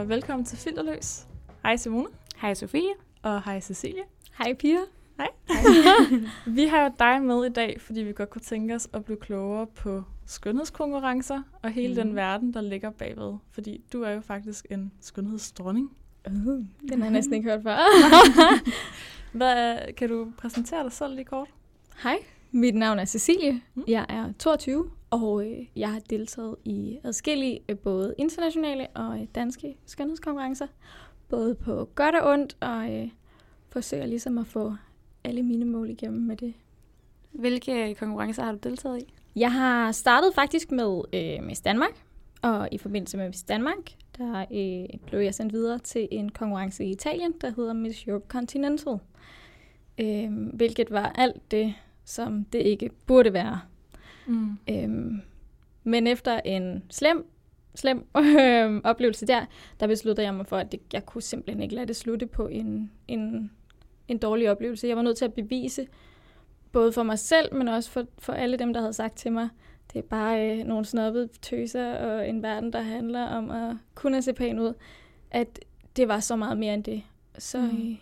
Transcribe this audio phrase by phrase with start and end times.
[0.00, 1.26] Hej og velkommen til Filterløs.
[1.62, 2.08] Hej Simone.
[2.36, 2.92] Hej Sofie.
[3.22, 4.02] Og hej Cecilie.
[4.38, 4.78] Hej Pia.
[5.16, 5.28] Hej.
[6.56, 9.16] vi har jo dig med i dag, fordi vi godt kunne tænke os at blive
[9.16, 11.94] klogere på skønhedskonkurrencer og hele mm.
[11.94, 13.34] den verden, der ligger bagved.
[13.50, 15.90] Fordi du er jo faktisk en skønhedsdronning.
[16.26, 17.78] Uh, den har jeg næsten ikke hørt før.
[19.38, 21.48] Hvad, kan du præsentere dig selv lige kort?
[22.02, 22.16] Hej,
[22.50, 23.60] mit navn er Cecilie.
[23.74, 23.84] Mm.
[23.88, 29.26] Jeg er 22, og øh, jeg har deltaget i adskillige øh, både internationale og øh,
[29.34, 30.66] danske skønhedskonkurrencer.
[31.28, 33.08] Både på godt og ondt, og øh,
[33.68, 34.74] forsøger ligesom at få
[35.24, 36.54] alle mine mål igennem med det.
[37.32, 39.14] Hvilke konkurrencer har du deltaget i?
[39.36, 42.04] Jeg har startet faktisk med øh, Miss Danmark,
[42.42, 46.84] og i forbindelse med Miss Danmark, der øh, blev jeg sendt videre til en konkurrence
[46.84, 48.98] i Italien, der hedder Miss Europe Continental.
[50.00, 51.74] Øh, hvilket var alt det,
[52.04, 53.60] som det ikke burde være.
[54.26, 54.58] Mm.
[54.70, 55.20] Øhm,
[55.84, 57.26] men efter en slem,
[57.74, 58.06] slem
[58.40, 59.44] øh, oplevelse der,
[59.80, 62.46] der besluttede jeg mig for, at det, jeg kunne simpelthen ikke lade det slutte på
[62.46, 63.50] en, en,
[64.08, 64.88] en dårlig oplevelse.
[64.88, 65.86] Jeg var nødt til at bevise,
[66.72, 69.48] både for mig selv, men også for, for alle dem, der havde sagt til mig,
[69.92, 74.22] det er bare øh, nogle snobbede tøser og en verden, der handler om at kunne
[74.22, 74.74] se pæn ud,
[75.30, 75.58] at
[75.96, 77.02] det var så meget mere end det.
[77.38, 77.96] Så mm.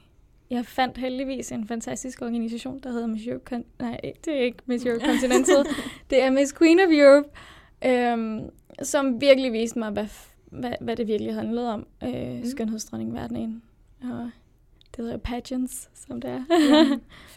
[0.50, 3.54] Jeg fandt heldigvis en fantastisk organisation, der hedder Miss Europe...
[3.56, 5.66] Con- Nej, det er ikke Miss Europe Continental.
[6.10, 7.28] det er Miss Queen of Europe,
[7.84, 8.50] øhm,
[8.82, 10.06] som virkelig viste mig, hvad,
[10.50, 11.86] hvad, hvad det virkelig handlede om.
[12.02, 12.44] Øh, mm.
[12.44, 13.62] Skønhedsdronningverdenen.
[14.02, 14.30] Og
[14.96, 16.44] det hedder pageants, som det er.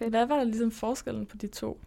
[0.01, 1.79] ja, Hvad var der ligesom forskellen på de to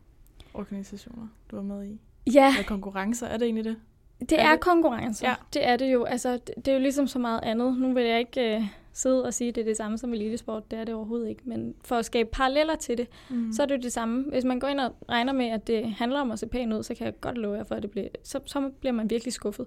[0.55, 2.01] organisationer, du var med i?
[2.35, 2.49] Ja.
[2.49, 3.77] Eller konkurrencer, er det egentlig det?
[4.21, 4.61] Det er, er det?
[4.61, 5.29] konkurrencer.
[5.29, 5.35] Ja.
[5.55, 6.05] Det er det jo.
[6.05, 7.79] Altså, det, det er jo ligesom så meget andet.
[7.79, 8.57] Nu vil jeg ikke...
[8.57, 10.71] Øh, sidde og sige, at det er det samme som elitesport.
[10.71, 11.43] Det er det overhovedet ikke.
[11.45, 13.53] Men for at skabe paralleller til det, mm.
[13.53, 14.25] så er det jo det samme.
[14.29, 16.83] Hvis man går ind og regner med, at det handler om at se pæn ud,
[16.83, 19.33] så kan jeg godt love jer for, at det bliver, så, så bliver man virkelig
[19.33, 19.67] skuffet.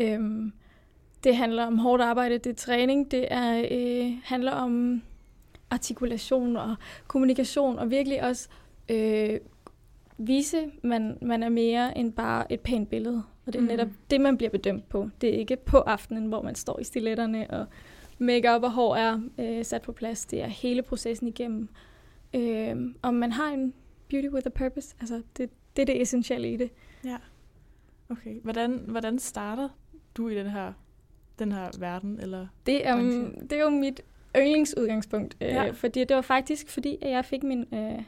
[0.00, 0.52] Øhm,
[1.24, 5.02] det handler om hårdt arbejde, det er træning, det er, øh, handler om
[5.70, 6.74] artikulation og
[7.06, 8.48] kommunikation, og virkelig også
[8.88, 9.40] øh,
[10.18, 13.22] vise, man, man er mere end bare et pænt billede.
[13.46, 13.68] Og det er mm.
[13.68, 15.08] netop det, man bliver bedømt på.
[15.20, 17.66] Det er ikke på aftenen, hvor man står i stiletterne og
[18.18, 20.26] makeup og hår er øh, sat på plads.
[20.26, 21.68] Det er hele processen igennem.
[22.34, 23.74] Øh, om man har en
[24.08, 26.70] beauty with a purpose, altså det, det er det essentielle i det.
[27.04, 27.16] Ja.
[28.10, 28.40] Okay.
[28.42, 29.68] Hvordan, hvordan starter
[30.16, 30.72] du i den her,
[31.38, 32.20] den her verden?
[32.20, 34.00] Eller det, er, um, det er jo mit
[34.36, 35.36] yndlingsudgangspunkt.
[35.40, 35.70] Øh, ja.
[35.70, 38.02] fordi det var faktisk, fordi at jeg fik min øh,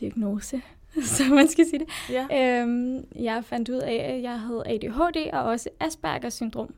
[0.00, 0.62] diagnose,
[1.16, 1.88] så man skal sige det.
[2.10, 2.60] Ja.
[2.62, 6.74] Øhm, jeg fandt ud af, at jeg havde ADHD og også Aspergers syndrom.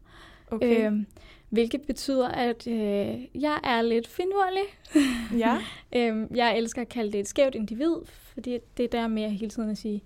[0.50, 0.87] Okay.
[0.87, 1.06] Øhm,
[1.49, 4.62] hvilket betyder, at øh, jeg er lidt finurlig.
[5.38, 5.59] Ja.
[5.97, 9.50] øhm, jeg elsker at kalde det et skævt individ, fordi det er der med hele
[9.50, 10.03] tiden at sige,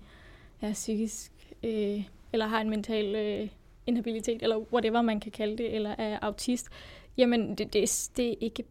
[0.61, 1.31] jeg er psykisk,
[1.63, 3.49] øh, eller har en mental øh,
[3.87, 6.69] inhabilitet, eller whatever man kan kalde det, eller er autist.
[7.17, 8.63] Jamen, det, det, det, er ikke,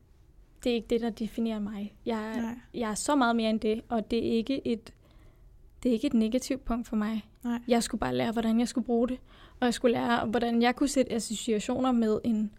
[0.65, 1.95] det er ikke det, der definerer mig.
[2.07, 4.93] Jeg, jeg er så meget mere end det, og det er ikke et,
[5.83, 7.25] det er ikke et negativt punkt for mig.
[7.45, 7.59] Nej.
[7.69, 9.19] Jeg skulle bare lære, hvordan jeg skulle bruge det.
[9.61, 12.51] Og jeg skulle lære, hvordan jeg kunne sætte associationer med en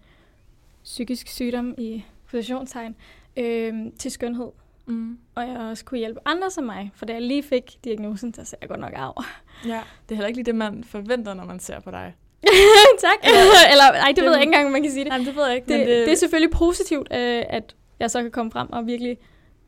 [0.84, 2.96] psykisk sygdom i positionstegn
[3.38, 4.52] øh, til skønhed.
[4.86, 5.18] Mm.
[5.36, 8.46] Og jeg også kunne hjælpe andre som mig, for da jeg lige fik diagnosen, så
[8.46, 9.14] ser jeg godt nok af.
[9.66, 12.16] Ja, det er heller ikke lige det, man forventer, når man ser på dig.
[13.00, 13.18] tak.
[13.72, 15.10] Eller, ej, det, det ved jeg ikke engang, man kan sige det.
[15.10, 15.68] Nej, det ved jeg ikke.
[15.68, 16.06] Det, men det...
[16.06, 19.18] det er selvfølgelig positivt, øh, at jeg så kan komme frem og virkelig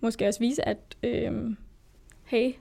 [0.02, 1.32] måske også vise, at øh,
[2.24, 2.54] hey,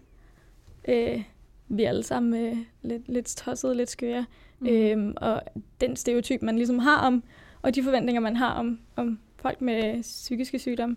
[0.88, 1.22] øh,
[1.68, 4.26] vi er alle sammen øh, lidt, lidt tossede, lidt skøre.
[4.58, 4.66] Mm.
[4.68, 5.42] Øh, og
[5.80, 7.22] den stereotyp, man ligesom har om
[7.62, 10.96] og de forventninger, man har om, om folk med psykiske sygdomme,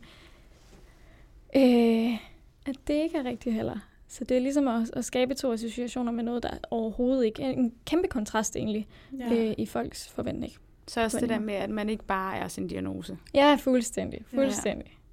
[1.56, 2.14] øh,
[2.66, 3.80] at det ikke er rigtigt heller.
[4.08, 7.50] Så det er ligesom at, at skabe to associationer med noget, der overhovedet ikke er
[7.50, 8.88] en kæmpe kontrast egentlig
[9.20, 9.34] ja.
[9.34, 10.54] øh, i folks forventning.
[10.88, 13.18] Så også det der med, at man ikke bare er sin diagnose.
[13.34, 14.22] Ja, fuldstændig.
[14.26, 14.88] fuldstændig.
[14.88, 15.05] Ja.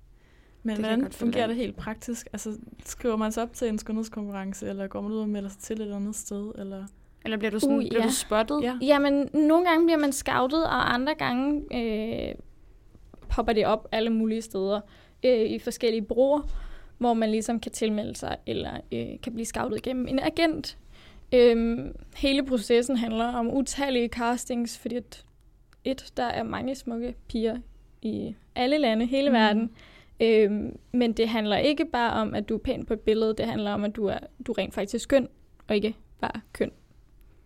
[0.62, 2.28] Men det hvordan fungerer det helt praktisk?
[2.32, 5.58] Altså, skriver man sig op til en skønhedskonkurrence, eller går man ud og melder sig
[5.58, 6.52] til et eller andet sted?
[6.58, 6.86] Eller?
[7.24, 8.08] Eller bliver du, sådan, uh, bliver ja.
[8.08, 8.62] du spottet?
[8.62, 8.78] Ja.
[8.82, 12.34] Jamen, nogle gange bliver man scoutet, og andre gange øh,
[13.28, 14.80] popper det op alle mulige steder
[15.24, 16.40] øh, i forskellige bruger,
[16.98, 20.78] hvor man ligesom kan tilmelde sig, eller øh, kan blive scoutet igennem en agent.
[21.34, 21.78] Øh,
[22.16, 25.24] hele processen handler om utallige castings, fordi at,
[25.84, 27.56] et, der er mange smukke piger
[28.02, 29.34] i alle lande, hele mm.
[29.34, 29.70] verden.
[30.22, 30.50] Øh,
[30.92, 33.72] men det handler ikke bare om, at du er pæn på et billede, det handler
[33.72, 35.28] om, at du er, du er rent faktisk skøn,
[35.68, 36.70] og ikke bare køn.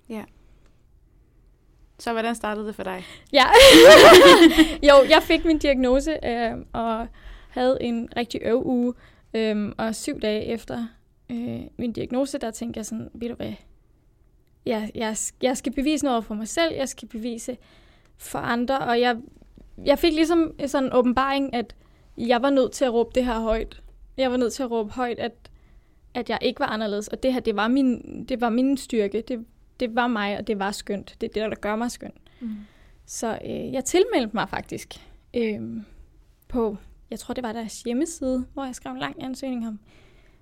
[0.09, 0.25] Ja.
[1.99, 3.05] Så hvordan startede det for dig?
[3.33, 3.45] Ja,
[4.89, 7.07] jo, jeg fik min diagnose øh, og
[7.49, 8.95] havde en rigtig øv uge.
[9.35, 10.87] Øh, og syv dage efter
[11.31, 13.53] øh, min diagnose, der tænkte jeg sådan, ved du hvad,
[14.67, 16.75] jeg, jeg, jeg skal bevise noget for mig selv.
[16.75, 17.57] Jeg skal bevise,
[18.19, 19.17] for andre, og jeg,
[19.85, 21.75] jeg fik ligesom sådan en åbenbaring, at
[22.19, 23.83] jeg var nødt til at råbe det her højt.
[24.17, 25.51] Jeg var nødt til at råbe højt, at,
[26.15, 29.21] at jeg ikke var anderledes, og det her, det var min, det var min styrke.
[29.29, 29.45] Det,
[29.81, 31.17] det var mig, og det var skønt.
[31.21, 32.21] Det er det, der gør mig skønt.
[32.41, 32.57] Mm.
[33.07, 34.95] Så øh, jeg tilmeldte mig faktisk
[35.35, 35.61] øh,
[36.49, 36.77] på,
[37.11, 39.79] jeg tror det var deres hjemmeside, hvor jeg skrev en lang ansøgning om,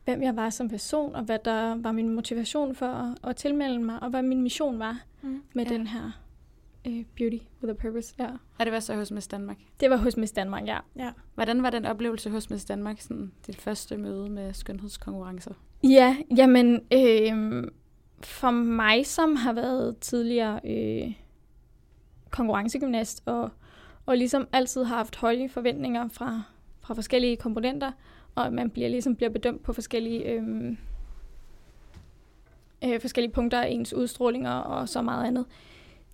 [0.05, 3.79] hvem jeg var som person, og hvad der var min motivation for at, at tilmelde
[3.79, 5.43] mig, og hvad min mission var mm.
[5.55, 5.73] med ja.
[5.73, 6.24] den her
[6.87, 8.15] uh, Beauty with a Purpose.
[8.19, 8.29] Ja.
[8.59, 9.57] Og det var så hos Miss Danmark?
[9.81, 10.79] Det var hos Miss Danmark, ja.
[10.97, 11.11] ja.
[11.35, 15.55] Hvordan var den oplevelse hos Miss Danmark, sådan dit første møde med skønhedskonkurrencer?
[15.83, 17.65] Ja, jamen, øh,
[18.21, 21.13] for mig, som har været tidligere øh,
[22.31, 23.51] konkurrencegymnast, og,
[24.07, 26.43] og ligesom altid har haft høje forventninger fra,
[26.81, 27.93] fra forskellige komponenter,
[28.35, 30.77] og man bliver ligesom bliver bedømt på forskellige, øh,
[32.85, 35.47] øh, forskellige punkter af ens udstrålinger og så meget andet,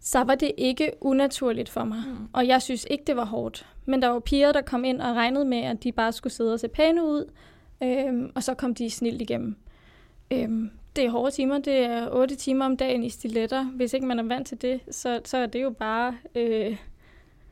[0.01, 2.03] så var det ikke unaturligt for mig.
[2.07, 2.29] Mm.
[2.33, 3.67] Og jeg synes ikke, det var hårdt.
[3.87, 6.53] Men der var piger, der kom ind og regnede med, at de bare skulle sidde
[6.53, 7.33] og se pæne ud,
[7.83, 9.57] øh, og så kom de snilt igennem.
[10.31, 10.49] Øh,
[10.97, 11.59] det er hårde timer.
[11.59, 13.65] Det er otte timer om dagen i stiletter.
[13.65, 16.17] Hvis ikke man er vant til det, så, så er det jo bare...
[16.35, 16.77] Øh,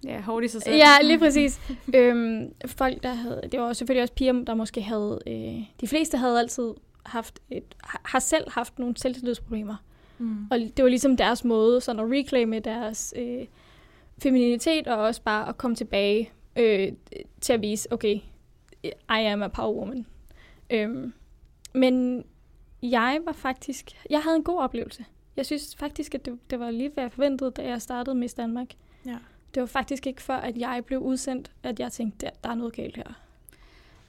[0.05, 0.77] Ja, hårdt i sig selv.
[0.77, 1.61] Ja, lige præcis.
[1.95, 3.43] øhm, folk, der havde...
[3.53, 5.19] Det var selvfølgelig også piger, der måske havde...
[5.27, 6.75] Øh, de fleste havde altid
[7.07, 9.77] haft et, har selv haft nogle selvtillidsproblemer.
[10.19, 10.47] Mm.
[10.51, 13.47] Og det var ligesom deres måde sådan at reclaime deres øh,
[14.23, 16.93] femininitet, og også bare at komme tilbage øh,
[17.41, 18.15] til at vise, okay,
[18.85, 20.07] I am a power woman.
[20.71, 21.13] Øhm,
[21.75, 22.25] men
[22.83, 23.91] jeg var faktisk...
[24.11, 25.05] Jeg havde en god oplevelse.
[25.37, 28.35] Jeg synes faktisk, at det, det var lige, hvad jeg forventede, da jeg startede Miss
[28.35, 28.69] Danmark.
[29.07, 29.17] Ja.
[29.55, 32.55] Det var faktisk ikke før, at jeg blev udsendt, at jeg tænkte, der, der er
[32.55, 33.21] noget galt her.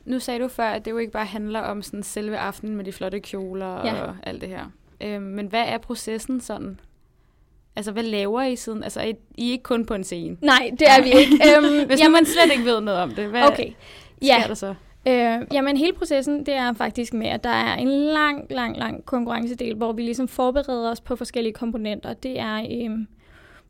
[0.05, 2.85] Nu sagde du før, at det jo ikke bare handler om sådan selve aftenen med
[2.85, 4.01] de flotte kjoler ja.
[4.01, 4.65] og alt det her.
[5.01, 6.79] Øhm, men hvad er processen sådan?
[7.75, 8.83] Altså, hvad laver I siden?
[8.83, 10.37] Altså, I, I er ikke kun på en scene?
[10.41, 11.57] Nej, det er vi ikke.
[11.57, 13.69] Um, Hvis jamen, man slet ikke ved noget om det, hvad okay.
[14.17, 14.43] sker ja.
[14.47, 14.75] der så?
[15.07, 19.05] Øh, jamen hele processen, det er faktisk med, at der er en lang, lang, lang
[19.05, 22.13] konkurrencedel, hvor vi ligesom forbereder os på forskellige komponenter.
[22.13, 22.99] Det er øh,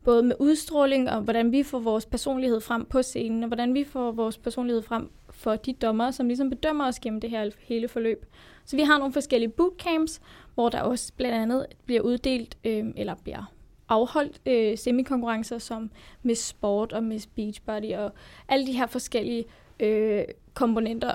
[0.04, 3.84] både med udstråling og hvordan vi får vores personlighed frem på scenen, og hvordan vi
[3.84, 5.10] får vores personlighed frem
[5.40, 8.26] for de dommer, som ligesom bedømmer os gennem det her hele forløb.
[8.64, 10.20] Så vi har nogle forskellige bootcamps,
[10.54, 13.52] hvor der også blandt andet bliver uddelt, øh, eller bliver
[13.88, 15.90] afholdt øh, semikonkurrencer som
[16.22, 18.12] Miss Sport og Miss Beachbody og
[18.48, 19.44] alle de her forskellige
[19.80, 21.14] øh, komponenter,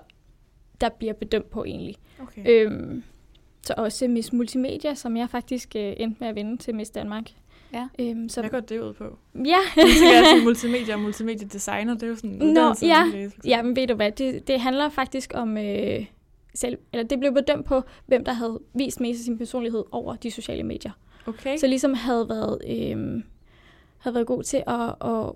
[0.82, 1.96] der bliver bedømt på egentlig.
[2.22, 2.44] Okay.
[2.48, 3.04] Øhm,
[3.62, 7.32] så også Miss Multimedia, som jeg faktisk øh, endte med at vinde til Miss Danmark.
[7.76, 7.88] Ja.
[8.00, 8.42] Øhm, så...
[8.42, 9.18] Hvad går det ud på?
[9.36, 9.42] Ja.
[9.76, 13.04] jeg tænker altså, multimedia og multimedia designer, det er jo sådan Nå, ja.
[13.12, 16.06] Læse, ja, men ved du hvad, det, det handler faktisk om øh,
[16.54, 20.16] selv, eller det blev bedømt på, hvem der havde vist mest af sin personlighed over
[20.16, 20.92] de sociale medier.
[21.28, 21.58] Okay.
[21.58, 23.24] Så ligesom havde været, øh,
[23.98, 25.32] havde været god til at, at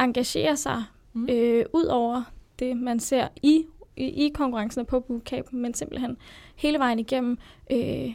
[0.00, 1.28] engagere sig mm.
[1.30, 2.22] øh, ud over
[2.58, 3.64] det, man ser i,
[3.96, 6.16] i, i konkurrencen og på bootcamp, men simpelthen
[6.56, 7.38] hele vejen igennem
[7.72, 8.14] øh,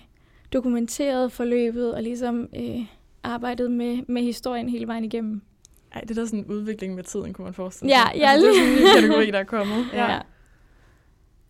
[0.54, 2.86] dokumenteret forløbet og ligesom øh,
[3.24, 5.42] arbejdet med, med historien hele vejen igennem.
[5.92, 8.12] Ej, det er da sådan en udvikling med tiden, kunne man forestille sig.
[8.16, 8.32] Ja, ja.
[8.32, 9.86] Altså, det er sådan en ny kategori, der er kommet.
[9.94, 10.12] Ja.
[10.12, 10.20] ja.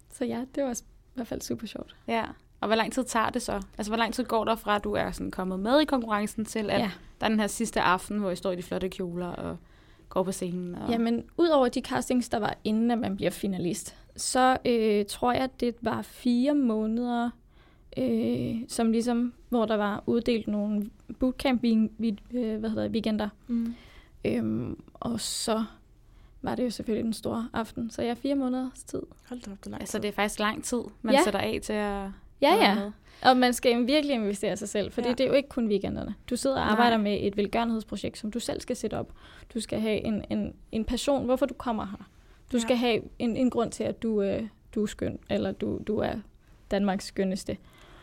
[0.09, 0.83] Så ja, det var i
[1.15, 1.95] hvert fald super sjovt.
[2.07, 2.23] Ja,
[2.61, 3.61] og hvor lang tid tager det så?
[3.77, 6.45] Altså, hvor lang tid går der fra, at du er sådan kommet med i konkurrencen,
[6.45, 6.91] til at ja.
[7.19, 9.57] der er den her sidste aften, hvor I står i de flotte kjoler og
[10.09, 10.75] går på scenen?
[10.75, 10.89] Og...
[10.89, 15.41] Jamen, udover de castings, der var inden, at man bliver finalist, så øh, tror jeg,
[15.41, 17.29] at det var fire måneder,
[17.97, 20.89] øh, som ligesom, hvor der var uddelt nogle
[21.19, 23.29] bootcamp vi, øh, hvad hedder det, weekender.
[23.47, 23.75] Mm.
[24.25, 25.63] Øhm, og så
[26.41, 27.89] var det jo selvfølgelig den store aften.
[27.89, 29.01] Så jeg ja, fire måneders tid.
[29.29, 29.81] Hold da op, det er lang tid.
[29.81, 31.23] Altså det er faktisk lang tid, man ja.
[31.23, 32.09] sætter af til at
[32.41, 32.75] Ja, ja.
[32.75, 32.91] Med.
[33.21, 35.09] Og man skal virkelig investere sig selv, for ja.
[35.09, 36.15] det er jo ikke kun weekenderne.
[36.29, 37.03] Du sidder og arbejder Nej.
[37.03, 39.13] med et velgørenhedsprojekt, som du selv skal sætte op.
[39.53, 42.09] Du skal have en, en, en passion, hvorfor du kommer her.
[42.51, 42.61] Du ja.
[42.61, 44.43] skal have en, en grund til, at du, øh,
[44.75, 46.13] du er skøn, eller du, du er
[46.71, 47.57] Danmarks skønneste.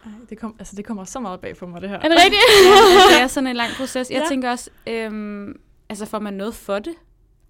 [0.06, 1.96] Ej, det, kom, altså, det kommer så meget bag for mig, det her.
[1.96, 2.42] Er det rigtigt?
[3.12, 4.10] det er sådan en lang proces.
[4.10, 4.28] Jeg ja.
[4.28, 6.94] tænker også, øhm, altså får man noget for det?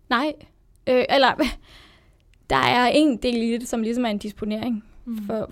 [0.08, 0.32] Nej.
[0.86, 1.32] Øh, eller,
[2.50, 5.26] der er en del i det, som ligesom er en disponering mm.
[5.26, 5.50] for,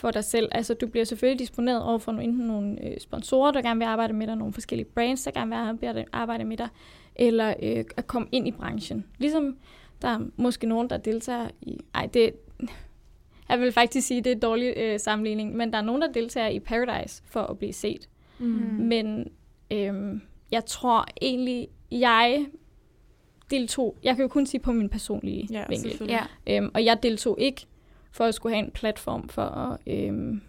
[0.00, 0.48] for dig selv.
[0.52, 4.12] Altså, du bliver selvfølgelig disponeret over for enten nogle øh, sponsorer, der gerne vil arbejde
[4.12, 6.68] med dig, nogle forskellige brands, der gerne vil arbejde med dig,
[7.16, 9.04] eller øh, at komme ind i branchen.
[9.18, 9.56] Ligesom
[10.02, 11.78] der er måske nogen, der deltager i...
[11.94, 12.32] Ej, det,
[13.52, 16.02] jeg vil faktisk sige, at det er en dårlig øh, sammenligning, men der er nogen,
[16.02, 18.08] der deltager i Paradise for at blive set.
[18.38, 18.46] Mm.
[18.78, 19.28] Men
[19.70, 22.46] øh, jeg tror egentlig, jeg
[23.50, 23.96] deltog...
[24.02, 26.08] Jeg kan jo kun sige på min personlige ja, vinkel.
[26.08, 26.22] Ja.
[26.46, 27.66] Øhm, og jeg deltog ikke
[28.12, 30.42] for at skulle have en platform for at, øhm,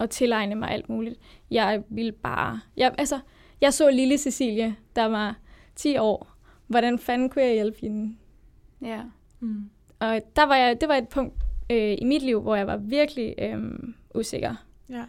[0.00, 1.18] at tilegne mig alt muligt.
[1.50, 2.60] Jeg ville bare...
[2.76, 3.18] Jeg, altså,
[3.60, 5.36] jeg så lille Cecilie, der var
[5.76, 6.34] 10 år,
[6.66, 8.16] hvordan fanden kunne jeg hjælpe hende?
[8.82, 9.00] Ja.
[9.40, 9.70] Mm.
[10.00, 11.41] Og der var jeg, det var et punkt
[11.72, 13.62] øh, i mit liv, hvor jeg var virkelig øh,
[14.14, 14.54] usikker.
[14.88, 15.04] Ja.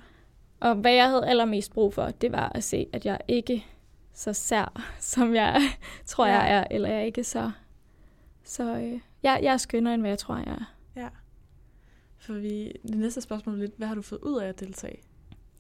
[0.60, 3.65] Og hvad jeg havde allermest brug for, det var at se, at jeg ikke
[4.13, 4.82] så sær,
[5.13, 5.62] som jeg
[6.05, 6.39] tror, ja.
[6.39, 7.51] jeg er, eller jeg er ikke så...
[8.46, 10.74] Så øh, jeg, jeg er skønnere, end hvad jeg tror, jeg er.
[10.96, 11.08] Ja.
[12.17, 15.00] For vi, det næste spørgsmål er lidt, hvad har du fået ud af at deltage?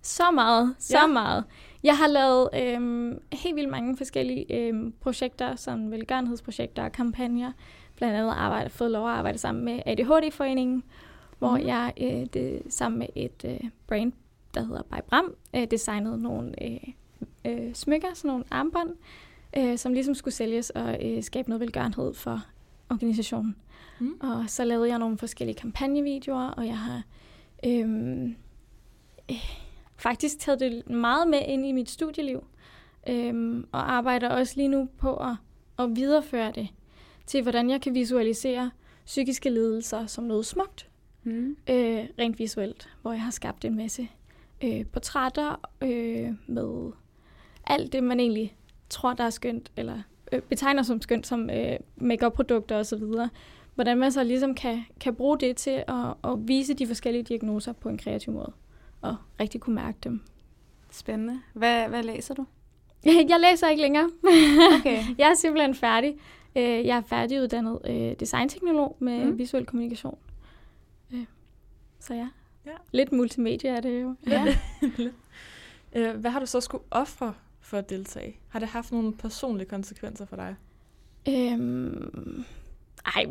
[0.01, 1.07] Så meget, så ja.
[1.07, 1.43] meget.
[1.83, 7.51] Jeg har lavet øhm, helt vildt mange forskellige øhm, projekter, som velgørenhedsprojekter og kampagner.
[7.95, 10.83] Blandt andet arbejde, fået lov at arbejde sammen med ADHD-foreningen,
[11.39, 11.67] hvor mm.
[11.67, 14.13] jeg øh, det, sammen med et øh, brand,
[14.53, 16.79] der hedder By Bram, øh, designede nogle øh,
[17.45, 18.89] øh, smykker, sådan nogle armbånd,
[19.57, 22.41] øh, som ligesom skulle sælges og øh, skabe noget velgørenhed for
[22.89, 23.55] organisationen.
[23.99, 24.13] Mm.
[24.21, 27.03] Og så lavede jeg nogle forskellige kampagnevideoer, og jeg har
[27.65, 28.35] øhm,
[29.31, 29.35] øh,
[29.97, 32.43] faktisk taget det meget med ind i mit studieliv,
[33.09, 35.35] øhm, og arbejder også lige nu på at,
[35.79, 36.67] at videreføre det
[37.25, 38.71] til, hvordan jeg kan visualisere
[39.05, 40.89] psykiske lidelser som noget smukt,
[41.23, 41.57] mm.
[41.69, 44.07] øh, rent visuelt, hvor jeg har skabt en masse
[44.63, 46.91] øh, portrætter øh, med
[47.67, 48.55] alt det, man egentlig
[48.89, 50.01] tror, der er skønt, eller
[50.31, 53.03] øh, betegner som skønt, som øh, make-up-produkter osv.,
[53.75, 57.73] hvordan man så ligesom kan, kan bruge det til at, at vise de forskellige diagnoser
[57.73, 58.51] på en kreativ måde,
[59.01, 60.21] og rigtig kunne mærke dem.
[60.91, 61.41] Spændende.
[61.53, 62.45] Hvad, hvad læser du?
[63.29, 64.09] Jeg læser ikke længere.
[64.79, 65.03] Okay.
[65.17, 66.15] jeg er simpelthen færdig.
[66.55, 69.37] Øh, jeg er færdiguddannet øh, designteknolog med mm.
[69.37, 70.17] visuel kommunikation.
[71.13, 71.25] Øh,
[71.99, 72.29] så ja.
[72.65, 74.15] ja, lidt multimedia er det jo.
[75.95, 76.13] Ja.
[76.13, 78.39] Hvad har du så skulle ofre for at deltage?
[78.47, 80.55] Har det haft nogle personlige konsekvenser for dig?
[81.27, 82.45] Øhm,
[83.05, 83.25] ej,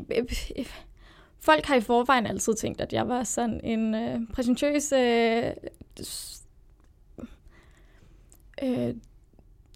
[1.41, 4.93] folk har i forvejen altid tænkt, at jeg var sådan en øh, præsentøs...
[4.93, 5.53] Øh,
[8.63, 8.95] øh,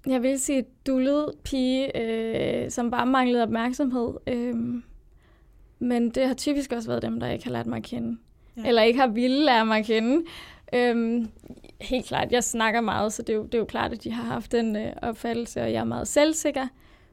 [0.07, 4.15] jeg vil sige dullet pige, øh, som bare manglede opmærksomhed.
[4.27, 4.55] Øh,
[5.79, 8.19] men det har typisk også været dem, der ikke har lært mig at kende.
[8.57, 8.69] Ja.
[8.69, 10.25] Eller ikke har ville lære mig at kende.
[10.73, 11.29] Øhm,
[11.81, 14.13] helt klart, jeg snakker meget, så det er jo, det er jo klart, at de
[14.13, 16.67] har haft den øh, opfattelse, og jeg er meget selvsikker.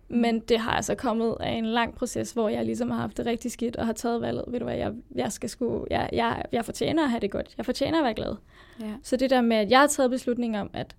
[0.10, 0.18] Mm.
[0.18, 3.26] Men det har altså kommet af en lang proces, hvor jeg ligesom har haft det
[3.26, 6.44] rigtig skidt, og har taget valget, ved du hvad, jeg, jeg skal sgu, jeg, jeg,
[6.52, 7.54] jeg fortjener at have det godt.
[7.58, 8.36] Jeg fortjener at være glad.
[8.82, 8.94] Ja.
[9.04, 10.96] Så det der med, at jeg har taget beslutning om, at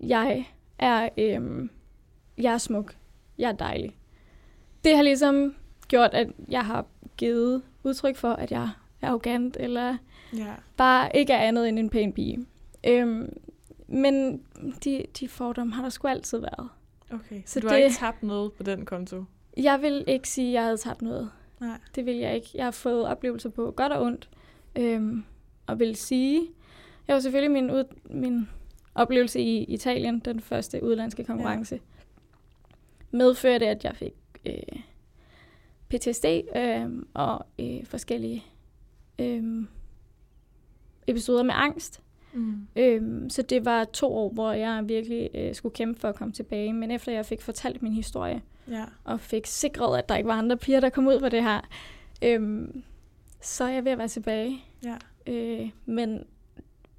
[0.00, 0.46] jeg
[0.78, 1.70] er, øhm,
[2.38, 2.96] jeg er smuk,
[3.38, 3.98] jeg er dejlig.
[4.84, 5.54] Det har ligesom
[5.88, 8.70] gjort, at jeg har givet udtryk for, at jeg
[9.00, 9.96] er arrogant, eller
[10.36, 10.54] ja.
[10.76, 12.46] bare ikke er andet end en pæn pige.
[12.86, 13.36] Øhm,
[13.88, 14.42] men
[14.84, 16.68] de, de fordomme har der sgu altid været.
[17.12, 19.24] Okay, så, så du har det, ikke tabt noget på den konto?
[19.56, 21.30] Jeg vil ikke sige, at jeg havde tabt noget.
[21.60, 21.78] Nej.
[21.94, 22.48] Det vil jeg ikke.
[22.54, 24.28] Jeg har fået oplevelser på godt og ondt.
[24.76, 25.24] Øhm,
[25.66, 26.48] og vil sige,
[27.08, 28.48] jeg var selvfølgelig min, ud, min
[28.98, 33.16] oplevelse i Italien, den første udlandske konkurrence, ja.
[33.16, 34.14] medførte, at jeg fik
[34.46, 34.80] øh,
[35.88, 36.24] PTSD
[36.56, 38.44] øh, og øh, forskellige
[39.18, 39.64] øh,
[41.06, 42.02] episoder med angst.
[42.32, 42.66] Mm.
[42.76, 46.32] Øhm, så det var to år, hvor jeg virkelig øh, skulle kæmpe for at komme
[46.32, 46.72] tilbage.
[46.72, 48.84] Men efter jeg fik fortalt min historie, ja.
[49.04, 51.60] og fik sikret, at der ikke var andre piger, der kom ud på det her,
[52.22, 52.82] øhm,
[53.40, 54.64] så er jeg ved at være tilbage.
[54.84, 54.96] Ja.
[55.26, 56.24] Øh, men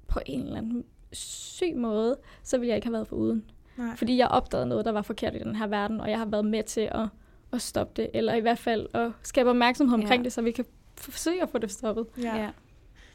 [0.08, 3.44] på en eller anden syg måde, så ville jeg ikke have været for uden.
[3.76, 3.96] Nej.
[3.96, 6.44] Fordi jeg opdagede noget, der var forkert i den her verden, og jeg har været
[6.44, 7.08] med til at,
[7.52, 10.24] at stoppe det, eller i hvert fald at skabe opmærksomhed omkring ja.
[10.24, 10.64] det, så vi kan
[10.96, 12.06] forsøge at få det stoppet.
[12.22, 12.36] Ja.
[12.36, 12.50] ja.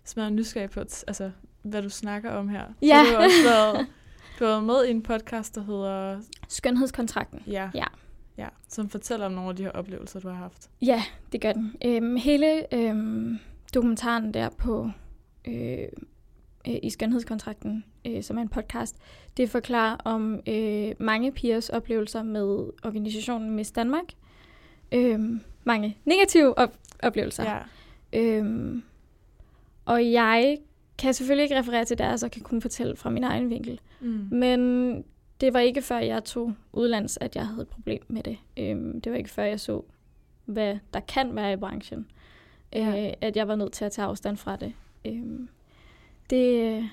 [0.04, 2.64] Så man er nysgerrig på, altså, hvad du snakker om her.
[2.82, 3.04] Ja.
[3.06, 3.88] Så du har også været,
[4.40, 6.22] du har været med i en podcast, der hedder...
[6.50, 7.44] Skønhedskontrakten.
[7.48, 7.70] Ja.
[7.74, 7.86] ja.
[8.38, 10.70] Ja, som fortæller om nogle af de her oplevelser, du har haft.
[10.82, 11.75] Ja, det gør den.
[11.86, 13.40] Øhm, hele øhm,
[13.74, 14.90] dokumentaren der på
[15.48, 15.88] øh,
[16.68, 18.96] øh, i Skønhedskontrakten, øh, som er en podcast,
[19.38, 24.06] det forklarer om øh, mange pigers oplevelser med organisationen Miss Danmark.
[24.92, 25.20] Øh,
[25.64, 27.44] mange negative op- oplevelser.
[27.44, 27.60] Ja.
[28.20, 28.76] Øh,
[29.86, 30.58] og jeg
[30.98, 33.80] kan selvfølgelig ikke referere til deres, og kan kun fortælle fra min egen vinkel.
[34.00, 34.28] Mm.
[34.32, 35.04] Men
[35.42, 38.38] det var ikke før jeg tog udlands, at jeg havde et problem med det.
[38.58, 39.82] Øhm, det var ikke før jeg så,
[40.46, 42.08] hvad der kan være i branchen,
[42.74, 43.08] ja.
[43.08, 44.74] øh, at jeg var nødt til at tage afstand fra det.
[45.06, 45.50] Øhm,
[46.29, 46.89] det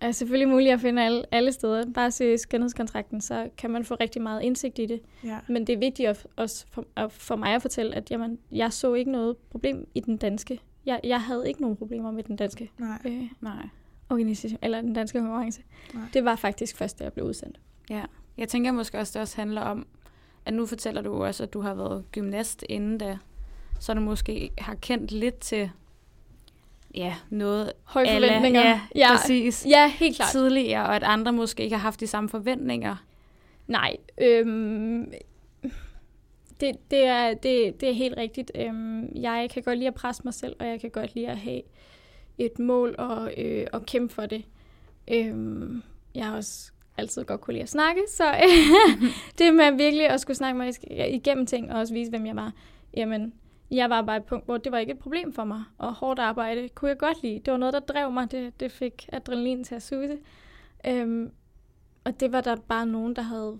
[0.00, 1.84] er selvfølgelig muligt at finde alle, alle steder.
[1.94, 5.00] Bare se skønhedskontrakten, så kan man få rigtig meget indsigt i det.
[5.24, 5.38] Ja.
[5.48, 8.72] Men det er vigtigt at, også for, at, for mig at fortælle, at jamen, jeg
[8.72, 12.36] så ikke noget problem i den danske jeg, jeg havde ikke nogen problemer med den
[12.36, 12.98] danske Nej.
[13.04, 13.68] Øh, Nej.
[14.10, 15.62] organisation, eller den danske konkurrence.
[15.94, 16.04] Nej.
[16.12, 17.60] Det var faktisk først, da jeg blev udsendt.
[17.90, 18.04] Ja,
[18.38, 19.86] jeg tænker måske også, det også handler om,
[20.46, 23.18] at nu fortæller du også, at du har været gymnast inden da,
[23.80, 25.70] så du måske har kendt lidt til
[26.94, 28.60] ja, noget Høje forventninger.
[28.60, 29.66] ja, ja, præcis.
[29.68, 30.30] Ja, helt klart.
[30.30, 32.96] Tidligere, og at andre måske ikke har haft de samme forventninger.
[33.66, 35.12] Nej, øhm,
[36.60, 38.52] det, det, er, det, det er helt rigtigt.
[38.54, 41.38] Øhm, jeg kan godt lide at presse mig selv, og jeg kan godt lide at
[41.38, 41.62] have
[42.38, 44.44] et mål og, øh, og kæmpe for det.
[45.10, 45.82] Øhm,
[46.14, 48.24] jeg har også altid godt kunne lide at snakke, så
[49.38, 50.72] det med virkelig at skulle snakke mig
[51.14, 52.52] igennem ting, og også vise, hvem jeg var,
[52.96, 53.32] jamen,
[53.70, 56.20] jeg var bare et punkt, hvor det var ikke et problem for mig, og hårdt
[56.20, 57.38] arbejde kunne jeg godt lide.
[57.38, 60.18] Det var noget, der drev mig, det, det fik adrenalin til at suse.
[60.86, 61.30] Øhm,
[62.04, 63.58] og det var der bare nogen, der havde...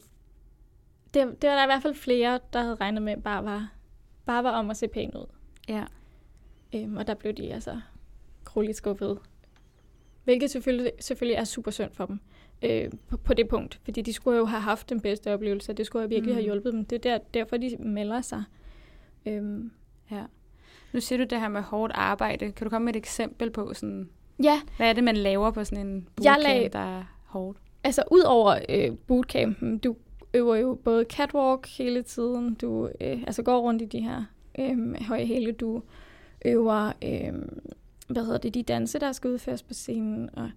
[1.14, 3.73] Det, det var der i hvert fald flere, der havde regnet med, bare var,
[4.26, 5.26] bare var om at se pænt ud.
[5.68, 5.84] Ja.
[6.75, 7.80] Øhm, og der blev de altså
[8.44, 9.18] grueligt skuffet.
[10.25, 12.20] Hvilket selvfølgelig, selvfølgelig er super synd for dem
[12.62, 13.80] øh, på, på det punkt.
[13.84, 16.34] Fordi de skulle jo have haft den bedste oplevelse, det skulle jo virkelig mm.
[16.34, 16.84] have hjulpet dem.
[16.84, 18.44] Det er der, derfor, de melder sig.
[19.26, 19.73] Øhm.
[20.11, 20.23] Ja.
[20.92, 22.52] Nu siger du det her med hårdt arbejde.
[22.52, 24.08] Kan du komme med et eksempel på, sådan,
[24.42, 24.61] ja.
[24.76, 26.70] hvad er det, man laver på sådan en bootcamp, lag...
[26.73, 27.58] der er hårdt?
[27.84, 29.96] Altså, ud over øh, bootcampen, du
[30.34, 34.25] øver jo både catwalk hele tiden, du øh, altså går rundt i de her
[34.58, 35.82] øh, høje hæle, du
[36.44, 37.32] øver, øh,
[38.08, 40.50] hvad hedder det, de danse, der skal udføres på scenen, og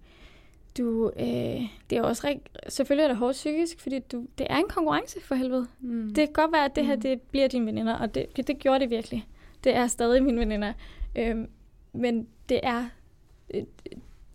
[0.78, 4.56] du, øh, det er også rigtig, selvfølgelig er det hårdt psykisk, fordi du, det er
[4.56, 5.66] en konkurrence for helvede.
[5.80, 6.06] Mm.
[6.06, 7.00] Det kan godt være, at det her mm.
[7.00, 9.26] det bliver dine veninder, og det, det gjorde det virkelig.
[9.64, 10.72] Det er stadig mine veninder.
[11.16, 11.50] Øhm,
[11.92, 12.88] men det er,
[13.54, 13.62] øh,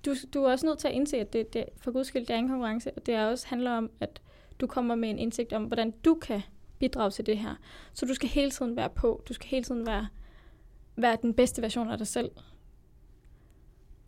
[0.06, 2.34] du, du er også nødt til at indse, at det, det, for guds skyld, det
[2.34, 4.22] er en konkurrence, og det er også handler om, at
[4.60, 6.42] du kommer med en indsigt om, hvordan du kan
[6.80, 7.56] bidrage til det her.
[7.94, 9.24] Så du skal hele tiden være på.
[9.28, 10.08] Du skal hele tiden være,
[10.96, 12.32] være den bedste version af dig selv.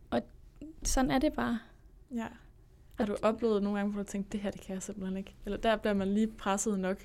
[0.09, 0.21] Og
[0.83, 1.59] sådan er det bare.
[2.15, 2.27] Ja.
[2.95, 5.35] Har du oplevet nogle gange, hvor du tænkt, det her, det kan jeg simpelthen ikke?
[5.45, 6.97] Eller der bliver man lige presset nok?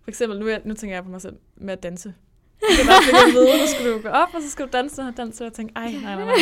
[0.00, 2.14] For eksempel, nu, nu tænker jeg på mig selv med at danse.
[2.60, 5.02] Det kan bare at vide, nu skal du gå op, og så skal du danse
[5.02, 6.34] og danse, og jeg tænker, ej, nej, nej, nej.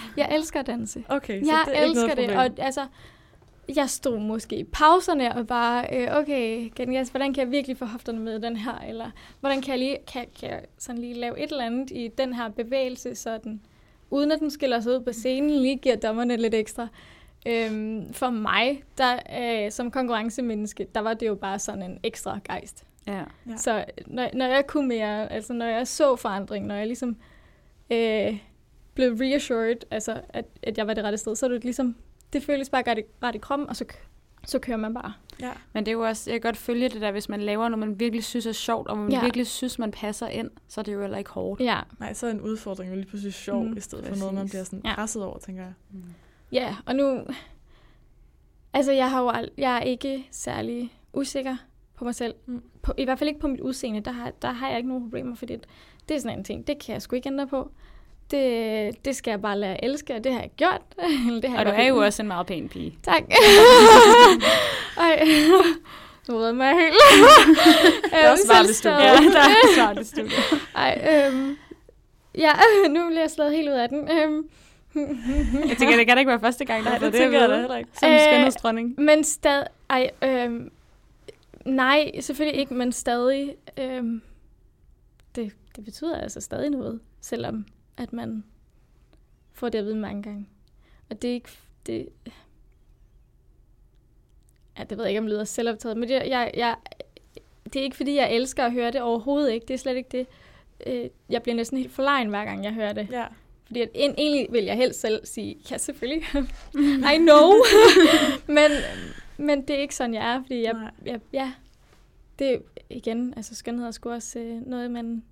[0.16, 1.04] Jeg elsker at danse.
[1.08, 2.86] Okay, så jeg det er ikke elsker noget det, og altså,
[3.76, 7.84] jeg stod måske i pauserne og bare, øh, okay, kan hvordan kan jeg virkelig få
[7.84, 11.38] hofterne med den her, eller hvordan kan jeg lige, kan, kan jeg sådan lige lave
[11.38, 13.60] et eller andet i den her bevægelse, så den,
[14.10, 16.88] uden at den skiller sig ud på scenen, lige giver dommerne lidt ekstra.
[17.46, 22.38] Øhm, for mig, der øh, som konkurrencemenneske, der var det jo bare sådan en ekstra
[22.44, 22.84] gejst.
[23.06, 23.24] Ja.
[23.48, 23.56] ja.
[23.56, 27.16] Så når, når jeg kunne mere, altså når jeg så forandring, når jeg ligesom
[27.90, 28.38] øh,
[28.94, 31.96] blev reassured, altså at, at jeg var det rette sted, så er det ligesom,
[32.32, 33.84] det føles bare ret i, ret i kroppen, og så,
[34.44, 35.12] så kører man bare.
[35.40, 35.50] Ja.
[35.72, 37.88] Men det er jo også, jeg kan godt følge det der, hvis man laver noget,
[37.88, 39.20] man virkelig synes er sjovt, og man ja.
[39.22, 41.60] virkelig synes, man passer ind, så er det jo heller ikke hårdt.
[41.60, 41.80] Ja.
[42.00, 43.76] Nej, så er en udfordring jo lige pludselig sjov, mm.
[43.76, 44.18] i stedet Præcis.
[44.18, 44.94] for noget, man bliver sådan ja.
[44.94, 45.72] presset over, tænker jeg.
[45.90, 46.02] Mm.
[46.52, 47.26] Ja, og nu...
[48.72, 51.56] Altså, jeg, har jo ald- jeg er ikke særlig usikker
[51.96, 52.34] på mig selv.
[52.46, 52.62] Mm.
[52.82, 54.00] På, I hvert fald ikke på mit udseende.
[54.00, 55.56] Der har, der har jeg ikke nogen problemer, fordi
[56.08, 56.66] det er sådan en ting.
[56.66, 57.70] Det kan jeg sgu ikke ændre på.
[58.30, 60.82] Det, det skal jeg bare at elske, og det har jeg gjort.
[61.42, 62.98] det har og jeg du er jo også en meget pæn pige.
[63.02, 63.22] Tak.
[64.96, 65.26] Ej,
[66.28, 66.94] nu ved mig helt.
[68.12, 68.96] det er også svaret studie.
[68.96, 70.30] Ja, der er svaret studie.
[70.74, 71.56] Ej, øhm,
[72.34, 72.52] ja,
[72.88, 74.10] nu bliver jeg slået helt ud af den.
[74.10, 74.48] Øhm,
[75.68, 77.48] jeg tænker, det kan da ikke være første gang, der Nej, det, det tænker jeg
[77.48, 77.90] da heller ikke.
[77.92, 78.94] Som øh, skønhedsdronning.
[79.00, 79.66] Men stadig...
[79.90, 80.60] Ej, øh,
[81.66, 83.56] nej, selvfølgelig ikke, men stadig...
[83.78, 84.04] Øh,
[85.36, 88.44] det, det betyder altså stadig noget, selvom at man
[89.52, 90.48] får det at vide mange gange.
[91.10, 91.50] Og det er ikke...
[91.86, 92.08] Det,
[94.78, 96.76] ja, det ved jeg ikke, om det lyder selvoptaget, men det, jeg, jeg,
[97.64, 99.66] det er ikke, fordi jeg elsker at høre det overhovedet ikke.
[99.66, 100.26] Det er slet ikke det.
[100.86, 103.08] Øh, jeg bliver næsten helt forlegen, hver gang jeg hører det.
[103.10, 103.26] Ja.
[103.66, 106.22] Fordi at, egentlig vil jeg helst selv sige, ja selvfølgelig,
[107.14, 107.52] I know,
[108.56, 108.70] men,
[109.38, 111.52] men det er ikke sådan, jeg er, fordi jeg, jeg, ja,
[112.38, 112.58] det er
[112.90, 115.24] igen, altså skønhed er sgu også øh, noget, man,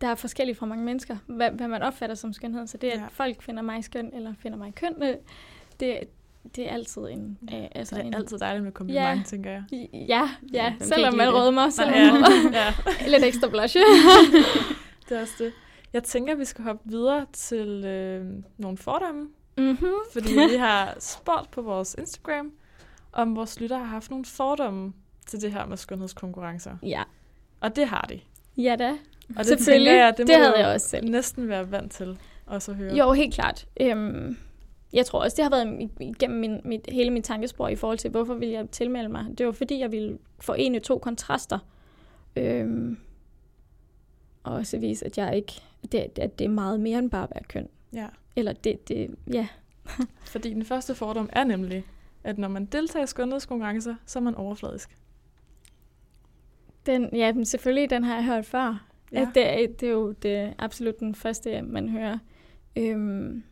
[0.00, 3.00] der er forskelligt fra mange mennesker, hvad, hvad man opfatter som skønhed, så det at
[3.00, 3.06] ja.
[3.10, 5.14] folk finder mig skøn, eller finder mig køn, øh,
[5.80, 5.98] det,
[6.56, 7.38] det er altid en...
[7.54, 9.64] Øh, altså det er en, altid dejligt med kompliment, ja, tænker jeg.
[9.72, 11.90] Ja, ja, ja selvom man rødmer, så ja,
[12.52, 12.74] ja.
[13.12, 13.76] lidt ekstra blush.
[15.08, 15.52] det er også det.
[15.92, 18.26] Jeg tænker, at vi skal hoppe videre til øh,
[18.58, 19.28] nogle fordomme.
[19.60, 19.94] Mm-hmm.
[20.12, 22.52] Fordi vi har spurgt på vores Instagram,
[23.12, 24.92] om vores lytter har haft nogle fordomme
[25.26, 26.76] til det her med skønhedskonkurrencer.
[26.82, 27.02] Ja.
[27.60, 28.20] Og det har de.
[28.56, 28.96] Ja da.
[29.36, 31.10] Og det tænker jeg, det, det havde jeg også selv.
[31.10, 32.94] næsten være vant til også at høre.
[32.94, 33.66] Jo, helt klart.
[33.80, 34.36] Øhm,
[34.92, 38.10] jeg tror også, det har været igennem min, mit, hele min tankespor i forhold til,
[38.10, 39.26] hvorfor vil jeg tilmelde mig.
[39.38, 41.58] Det var fordi, jeg ville forene to kontraster.
[42.36, 42.98] Øhm,
[44.42, 45.52] og også vise, at jeg ikke,
[45.92, 47.68] det, at det er meget mere end bare at være køn.
[47.92, 48.06] Ja.
[48.36, 49.48] Eller det, det ja.
[50.32, 51.84] Fordi den første fordom er nemlig,
[52.24, 54.96] at når man deltager i skønhedskonkurrencer, så er man overfladisk.
[56.86, 58.86] Den, ja, men selvfølgelig, den har jeg hørt før.
[59.12, 59.20] Ja.
[59.20, 62.18] At det, er, det er jo det, absolut den første, man hører.
[62.76, 63.42] Øhm,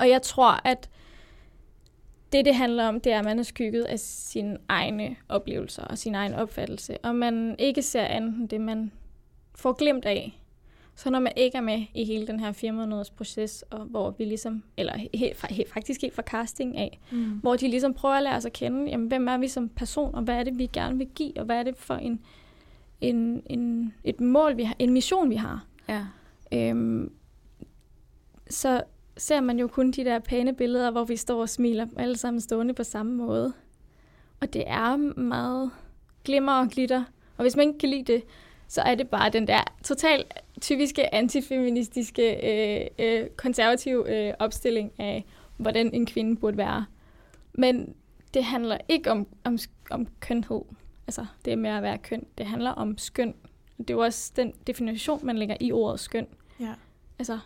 [0.00, 0.90] og jeg tror, at
[2.32, 5.98] det, det handler om, det er, at man er skygget af sine egne oplevelser og
[5.98, 8.92] sin egen opfattelse, og man ikke ser andet end det, man
[9.54, 10.40] får glemt af.
[10.96, 14.10] Så når man ikke er med i hele den her fire måneders proces, og hvor
[14.10, 17.24] vi ligesom, eller helt, helt, faktisk helt fra casting af, mm.
[17.24, 20.14] hvor de ligesom prøver at lære os at kende, jamen, hvem er vi som person,
[20.14, 22.20] og hvad er det, vi gerne vil give, og hvad er det for en,
[23.00, 25.66] en, en, et mål, vi har, en mission, vi har.
[25.88, 26.06] Ja.
[26.52, 27.12] Øhm,
[28.50, 28.82] så
[29.16, 32.40] ser man jo kun de der pæne billeder, hvor vi står og smiler, alle sammen
[32.40, 33.52] stående på samme måde.
[34.40, 35.70] Og det er meget
[36.24, 37.04] glimmer og glitter.
[37.36, 38.22] Og hvis man ikke kan lide det,
[38.68, 40.24] så er det bare den der total
[40.60, 45.24] typiske antifeministiske, øh, øh, konservative øh, opstilling af,
[45.56, 46.86] hvordan en kvinde burde være.
[47.52, 47.94] Men
[48.34, 49.58] det handler ikke om, om,
[49.90, 50.62] om kønhed.
[51.06, 52.26] Altså, det er mere at være køn.
[52.38, 53.34] Det handler om skøn.
[53.78, 56.26] Det er jo også den definition, man lægger i ordet skøn.
[56.60, 56.74] Ja.
[57.18, 57.38] Altså,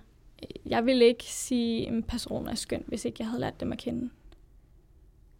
[0.67, 3.73] jeg ville ikke sige, at en person er skøn, hvis ikke jeg havde lært dem
[3.73, 4.11] at kende.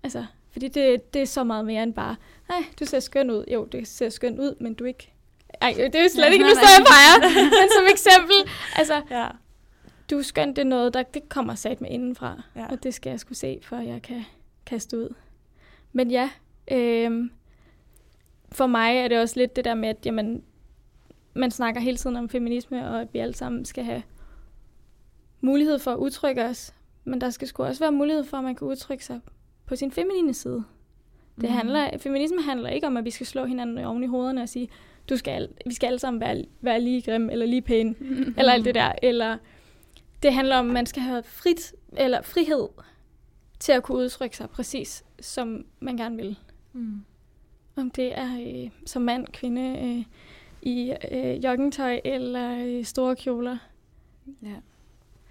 [0.03, 2.17] Altså, fordi det, det er så meget mere end bare,
[2.49, 3.45] nej, du ser skøn ud.
[3.53, 5.13] Jo, det ser skøn ud, men du er ikke...
[5.61, 7.35] Ej, det er jo slet ja, ikke, nu står jeg peger.
[7.61, 9.29] men som eksempel, altså, ja.
[10.11, 12.43] du er skøn, det er noget, der det kommer sat med indenfra.
[12.57, 12.67] Ja.
[12.71, 14.25] Og det skal jeg skulle se, for jeg kan
[14.67, 15.15] kaste ud.
[15.93, 16.31] Men ja,
[16.71, 17.31] øh,
[18.53, 20.43] for mig er det også lidt det der med, at jamen,
[21.35, 24.03] man snakker hele tiden om feminisme, og at vi alle sammen skal have
[25.41, 28.55] mulighed for at udtrykke os, men der skal sgu også være mulighed for, at man
[28.55, 29.21] kan udtrykke sig
[29.67, 30.65] på sin feminine side.
[31.41, 31.57] Det mm.
[31.57, 34.69] handler, feminisme handler ikke om, at vi skal slå hinanden oven i hovederne og sige,
[35.09, 37.95] du skal, vi skal alle sammen være, være lige grim, eller lige pæne,
[38.39, 38.93] eller alt det der.
[39.03, 39.37] Eller
[40.23, 42.69] det handler om, at man skal have frit, eller frihed
[43.59, 46.39] til at kunne udtrykke sig præcis, som man gerne vil.
[46.73, 47.05] Mm.
[47.77, 50.05] Om det er øh, som mand, kvinde, øh,
[50.63, 53.57] i øh, joggingtøj eller øh, store kjoler.
[54.43, 54.55] Ja.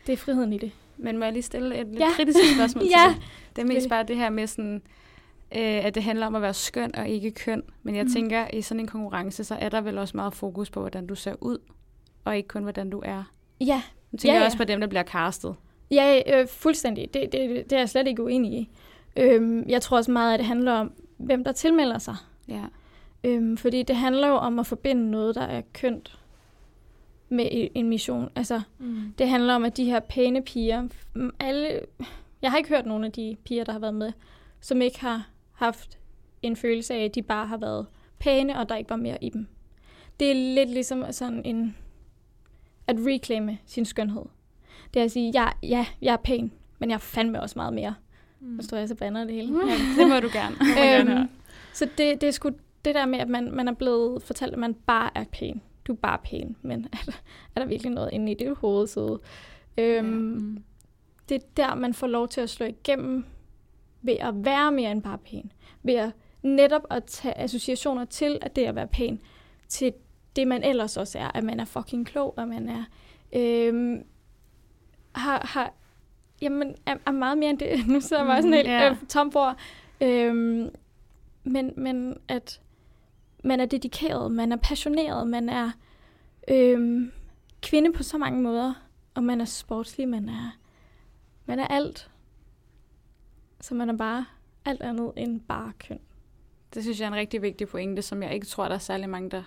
[0.08, 0.72] Det er friheden i det.
[0.98, 2.12] Men må jeg lige stille et lidt ja.
[2.16, 3.14] kritisk spørgsmål til ja.
[3.14, 3.24] det?
[3.56, 4.82] Det er mest bare det her med sådan,
[5.56, 7.64] øh, at det handler om at være skøn og ikke køn.
[7.84, 8.12] Men jeg mm.
[8.12, 11.16] tænker, i sådan en konkurrence, så er der vel også meget fokus på, hvordan du
[11.16, 11.58] ser ud,
[12.26, 13.24] og ikke kun, hvordan du er.
[13.62, 13.82] Ja.
[14.12, 14.46] Nu tænker ja, ja.
[14.46, 15.56] også på dem, der bliver castet.
[15.92, 17.14] Ja, øh, fuldstændig.
[17.14, 18.70] Det, det, det er jeg slet ikke uenig i.
[19.16, 22.16] Øhm, jeg tror også meget, at det handler om, hvem der tilmelder sig.
[22.48, 22.64] Ja.
[23.24, 26.20] Øhm, fordi det handler jo om at forbinde noget, der er kønt
[27.30, 28.30] med en mission.
[28.36, 29.14] Altså, mm.
[29.18, 30.88] det handler om, at de her pæne piger,
[31.40, 31.82] alle,
[32.42, 34.12] jeg har ikke hørt nogen af de piger, der har været med,
[34.62, 35.98] som ikke har haft
[36.42, 37.88] en følelse af, at de bare har været
[38.20, 39.48] pæne, og der ikke var mere i dem.
[40.20, 41.78] Det er lidt ligesom sådan en,
[42.88, 44.26] at reclaime sin skønhed.
[44.94, 47.74] Det er at sige, ja, ja, jeg er pæn, men jeg er fandme også meget
[47.74, 47.96] mere.
[48.40, 48.48] Mm.
[48.48, 49.54] Nu står jeg så bander det hele.
[49.68, 50.56] Ja, det må du gerne.
[51.22, 51.30] øhm,
[51.74, 52.50] så det, det er sgu
[52.86, 55.94] det der med, at man, man er blevet fortalt, at man bare er pæn du
[55.94, 57.12] er bare pæn, men er der,
[57.56, 58.88] er der virkelig noget inde i det hoved?
[58.88, 59.18] Så,
[59.78, 60.64] øhm, mm.
[61.30, 63.26] Det er der, man får lov til at slå igennem
[64.02, 65.52] ved at være mere end bare pæn.
[65.84, 66.12] Ved at
[66.44, 69.22] netop at tage associationer til, at det at være pæn,
[69.68, 69.94] til
[70.36, 71.32] det, man ellers også er.
[71.34, 72.84] At man er fucking klog, og man er...
[73.34, 74.04] Øhm,
[75.16, 75.74] har, har,
[76.42, 77.88] jamen, er, er meget mere end det.
[77.88, 78.92] Nu sidder jeg bare sådan helt yeah.
[78.92, 79.58] øh, tom bord.
[80.02, 80.70] Øhm,
[81.44, 82.62] men, men at
[83.44, 85.72] man er dedikeret, man er passioneret, man er
[86.48, 87.12] øhm,
[87.62, 88.74] kvinde på så mange måder,
[89.16, 90.58] og man er sportslig, man er,
[91.46, 92.10] man er alt.
[93.62, 94.26] Så man er bare
[94.66, 96.00] alt andet end bare køn.
[96.74, 99.10] Det synes jeg er en rigtig vigtig pointe, som jeg ikke tror, der er særlig
[99.10, 99.44] mange, der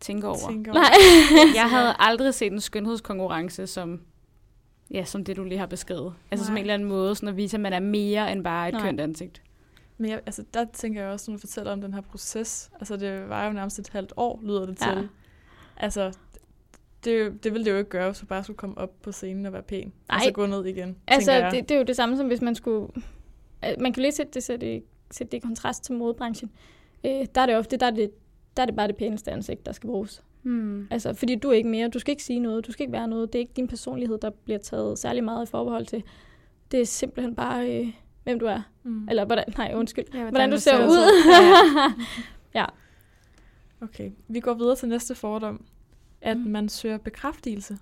[0.00, 0.48] tænker over.
[0.48, 0.80] Tænker over.
[0.80, 1.54] Nej.
[1.62, 4.00] jeg havde aldrig set en skønhedskonkurrence som,
[4.90, 6.14] ja, som det, du lige har beskrevet.
[6.30, 6.46] Altså Nej.
[6.46, 8.74] som en eller anden måde sådan at vise, at man er mere end bare et
[8.74, 8.82] Nej.
[8.82, 9.42] kønt ansigt.
[9.98, 12.96] Men jeg, altså, der tænker jeg også, når du fortæller om den her proces, altså
[12.96, 14.92] det var jo nærmest et halvt år, lyder det til.
[14.96, 15.02] Ja.
[15.76, 16.12] Altså,
[17.04, 19.46] det, det ville det jo ikke gøre, hvis du bare skulle komme op på scenen
[19.46, 20.16] og være pæn, Nej.
[20.16, 20.96] og så gå ned igen.
[21.06, 22.88] Altså, det, det er jo det samme som hvis man skulle...
[23.78, 26.50] Man kan lige sætte det, sætte det, sætte det i kontrast til modebranchen.
[27.04, 28.10] Øh, der er det ofte, der er det,
[28.56, 30.22] der er det bare det pæneste ansigt, der skal bruges.
[30.42, 30.88] Hmm.
[30.90, 33.08] Altså, fordi du er ikke mere, du skal ikke sige noget, du skal ikke være
[33.08, 33.32] noget.
[33.32, 36.02] Det er ikke din personlighed, der bliver taget særlig meget i forhold til.
[36.70, 37.80] Det er simpelthen bare...
[37.80, 37.92] Øh,
[38.24, 38.62] hvem du er.
[38.82, 39.08] Mm.
[39.08, 40.04] Eller hvordan, nej, undskyld.
[40.04, 40.96] Ja, hvordan, hvordan du ser, ser ud.
[42.54, 42.60] ja.
[42.60, 42.66] ja.
[43.80, 45.64] Okay, vi går videre til næste fordom.
[46.20, 46.42] At mm.
[46.42, 47.78] man søger bekræftelse.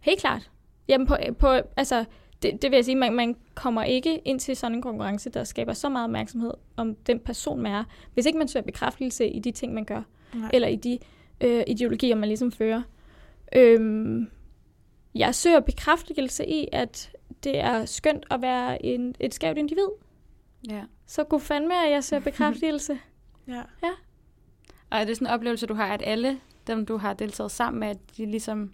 [0.00, 0.50] Helt klart.
[0.88, 2.04] Jamen på, på altså,
[2.42, 5.44] det, det vil jeg sige, man, man kommer ikke ind til sådan en konkurrence, der
[5.44, 9.38] skaber så meget opmærksomhed om den person, man er, hvis ikke man søger bekræftelse i
[9.38, 10.02] de ting, man gør,
[10.34, 10.50] Nej.
[10.52, 10.98] eller i de
[11.40, 12.82] øh, ideologier, man ligesom fører.
[13.56, 14.30] Øhm,
[15.14, 17.10] jeg søger bekræftelse i, at
[17.44, 19.88] det er skønt at være en, et skævt individ.
[20.70, 20.82] Ja.
[21.06, 22.98] Så god fandme, at jeg ser bekræftelse.
[23.48, 23.62] ja.
[23.82, 23.90] ja.
[24.90, 27.80] Og er det sådan en oplevelse, du har, at alle dem, du har deltaget sammen
[27.80, 28.72] med, at de ligesom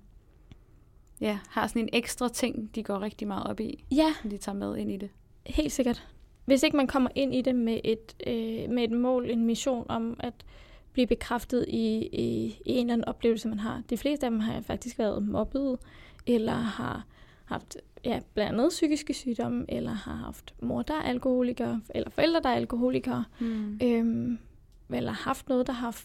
[1.21, 4.15] ja, har sådan en ekstra ting, de går rigtig meget op i, ja.
[4.31, 5.11] de tager med ind i det?
[5.47, 6.09] Helt sikkert.
[6.45, 9.87] hvis ikke man kommer ind i det med et, øh, med et mål, en mission
[9.89, 10.35] om at
[10.93, 13.83] blive bekræftet i, i, i en eller anden oplevelse, man har.
[13.91, 15.79] De fleste af dem har faktisk været mobbet,
[16.27, 17.07] eller har
[17.45, 22.41] haft ja, blandt andet psykiske sygdomme, eller har haft mor, der er alkoholiker, eller forældre,
[22.41, 23.79] der er alkoholikere, mm.
[23.83, 24.39] øhm,
[24.91, 26.01] eller haft noget, der har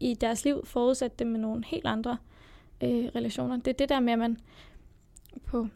[0.00, 2.16] i deres liv forudsat dem med nogle helt andre
[2.84, 3.56] øh, relationer.
[3.56, 4.38] Det er det der med, at man
[5.44, 5.68] på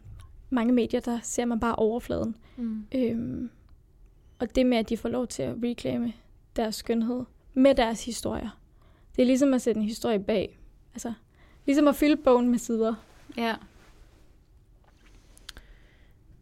[0.49, 2.35] mange medier, der ser man bare overfladen.
[2.57, 2.85] Mm.
[2.95, 3.49] Øhm,
[4.39, 6.13] og det med, at de får lov til at reclaime
[6.55, 8.59] deres skønhed med deres historier.
[9.15, 10.59] Det er ligesom at sætte en historie bag.
[10.93, 11.13] Altså,
[11.65, 12.95] ligesom at fylde bogen med sider.
[13.37, 13.55] Ja.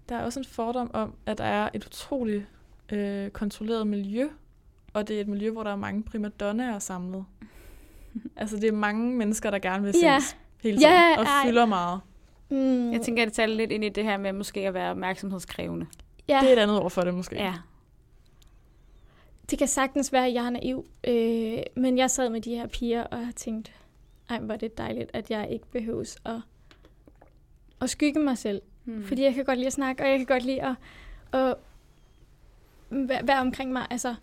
[0.09, 2.45] Der er også en fordom om, at der er et utroligt
[2.91, 4.29] øh, kontrolleret miljø,
[4.93, 7.25] og det er et miljø, hvor der er mange primadonnaer samlet.
[8.35, 10.19] altså, det er mange mennesker, der gerne vil ja.
[10.63, 12.01] Hele tiden, ja, og fylder meget.
[12.49, 12.91] Mm.
[12.91, 15.85] Jeg tænker, at det taler lidt ind i det her med måske at være opmærksomhedskrævende.
[16.27, 16.39] Ja.
[16.41, 17.35] Det er et andet ord for det, måske.
[17.35, 17.53] Ja.
[19.49, 22.67] Det kan sagtens være, at jeg er naiv, øh, men jeg sad med de her
[22.67, 23.71] piger og tænkte,
[24.29, 26.41] ej, hvor er det dejligt, at jeg ikke behøves at,
[27.81, 28.61] at skygge mig selv.
[28.83, 29.05] Hmm.
[29.05, 30.75] Fordi jeg kan godt lide at snakke, og jeg kan godt lide at,
[31.33, 31.55] at
[33.27, 33.87] være omkring mig.
[33.89, 34.15] Altså,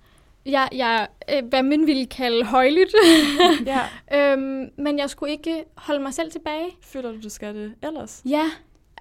[0.46, 2.94] jeg, jeg, øh, hvad man ville kalde højligt.
[3.66, 3.80] ja.
[4.32, 6.66] øhm, men jeg skulle ikke holde mig selv tilbage.
[6.82, 8.22] Føler du, du skal det ellers?
[8.28, 8.50] Ja,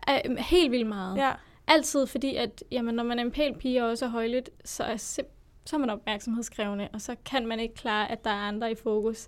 [0.09, 1.17] øh, helt vildt meget.
[1.17, 1.31] Ja.
[1.67, 4.83] Altid, fordi at, jamen, når man er en pæn pige og også er højligt, så
[4.83, 5.23] er, så
[5.73, 9.27] er man opmærksomhedskrævende, og så kan man ikke klare, at der er andre i fokus.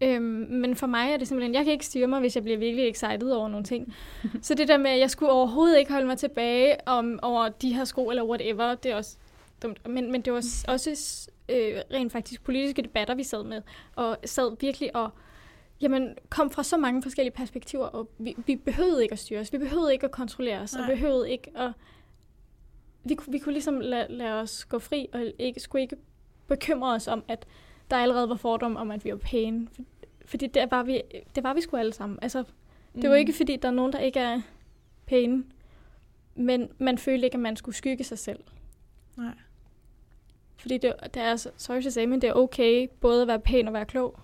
[0.00, 2.58] Øhm, men for mig er det simpelthen, jeg kan ikke styre mig, hvis jeg bliver
[2.58, 3.94] virkelig excited over nogle ting.
[4.42, 7.74] så det der med, at jeg skulle overhovedet ikke holde mig tilbage om, over de
[7.74, 9.16] her sko eller whatever, det er også
[9.62, 9.88] dumt.
[9.88, 10.90] Men, men det var også
[11.50, 13.62] øh, rent faktisk politiske debatter, vi sad med,
[13.96, 15.10] og sad virkelig og
[15.80, 19.52] jamen, kom fra så mange forskellige perspektiver, og vi, vi behøvede ikke at styre os,
[19.52, 20.82] vi behøvede ikke at kontrollere os, Nej.
[20.82, 21.72] og behøvede ikke at...
[23.04, 25.96] Vi, vi kunne ligesom lade, lade os gå fri, og ikke, skulle ikke
[26.48, 27.46] bekymre os om, at
[27.90, 29.68] der allerede var fordom om, at vi var pæne.
[29.72, 29.82] For,
[30.24, 31.02] fordi det var vi,
[31.34, 32.18] det var vi sgu alle sammen.
[32.22, 32.44] Altså,
[32.94, 33.20] det var mm.
[33.20, 34.40] ikke, fordi der er nogen, der ikke er
[35.06, 35.44] pæne,
[36.34, 38.40] men man følte ikke, at man skulle skygge sig selv.
[39.16, 39.34] Nej.
[40.60, 43.68] Fordi det, det er, sorry to say, men det er okay både at være pæn
[43.68, 44.18] og være klog.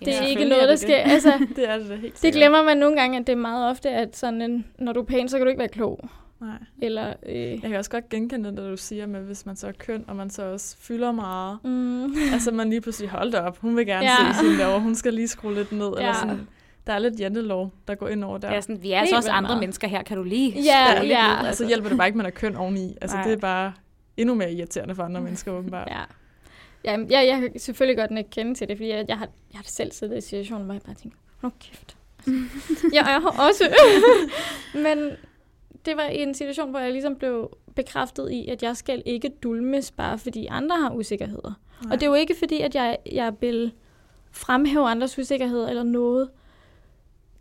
[0.00, 0.96] Ja, det er ikke noget, der sker.
[0.96, 3.90] Altså, det er det helt Det glemmer man nogle gange, at det er meget ofte,
[3.90, 6.08] at sådan en, når du er pæn, så kan du ikke være klog.
[6.40, 6.58] Nej.
[6.82, 7.36] Eller, øh...
[7.36, 10.04] Jeg kan også godt genkende det, når du siger, med, hvis man så er køn,
[10.08, 11.58] og man så også fylder meget.
[11.64, 12.14] Mm.
[12.32, 14.32] altså man lige pludselig, hold op, hun vil gerne ja.
[14.32, 15.92] se sin derovre, hun skal lige skrue lidt ned.
[15.96, 16.00] Ja.
[16.00, 16.48] Eller sådan,
[16.86, 18.52] der er lidt jantelov, der går ind over der.
[18.52, 19.60] Ja, sådan, vi er altså også andre meget.
[19.60, 21.46] mennesker her, kan du lige ja, ja.
[21.46, 22.96] Altså, så hjælper det bare ikke, man er køn oveni.
[23.00, 23.26] Altså Nej.
[23.26, 23.72] det er bare
[24.16, 25.88] endnu mere irriterende for andre mennesker, åbenbart.
[25.96, 26.02] Ja.
[26.84, 29.58] Ja, jeg, jeg kan selvfølgelig godt ikke kende til det, fordi jeg, jeg, har, jeg
[29.58, 31.96] har selv siddet i situationer, hvor jeg bare tænker, nå kæft.
[32.18, 33.64] Altså, jeg er også.
[34.84, 35.10] Men
[35.84, 39.90] det var en situation, hvor jeg ligesom blev bekræftet i, at jeg skal ikke dulmes,
[39.90, 41.52] bare fordi andre har usikkerheder.
[41.82, 41.92] Nej.
[41.92, 43.72] Og det er jo ikke fordi, at jeg, jeg vil
[44.30, 46.30] fremhæve andres usikkerheder eller noget.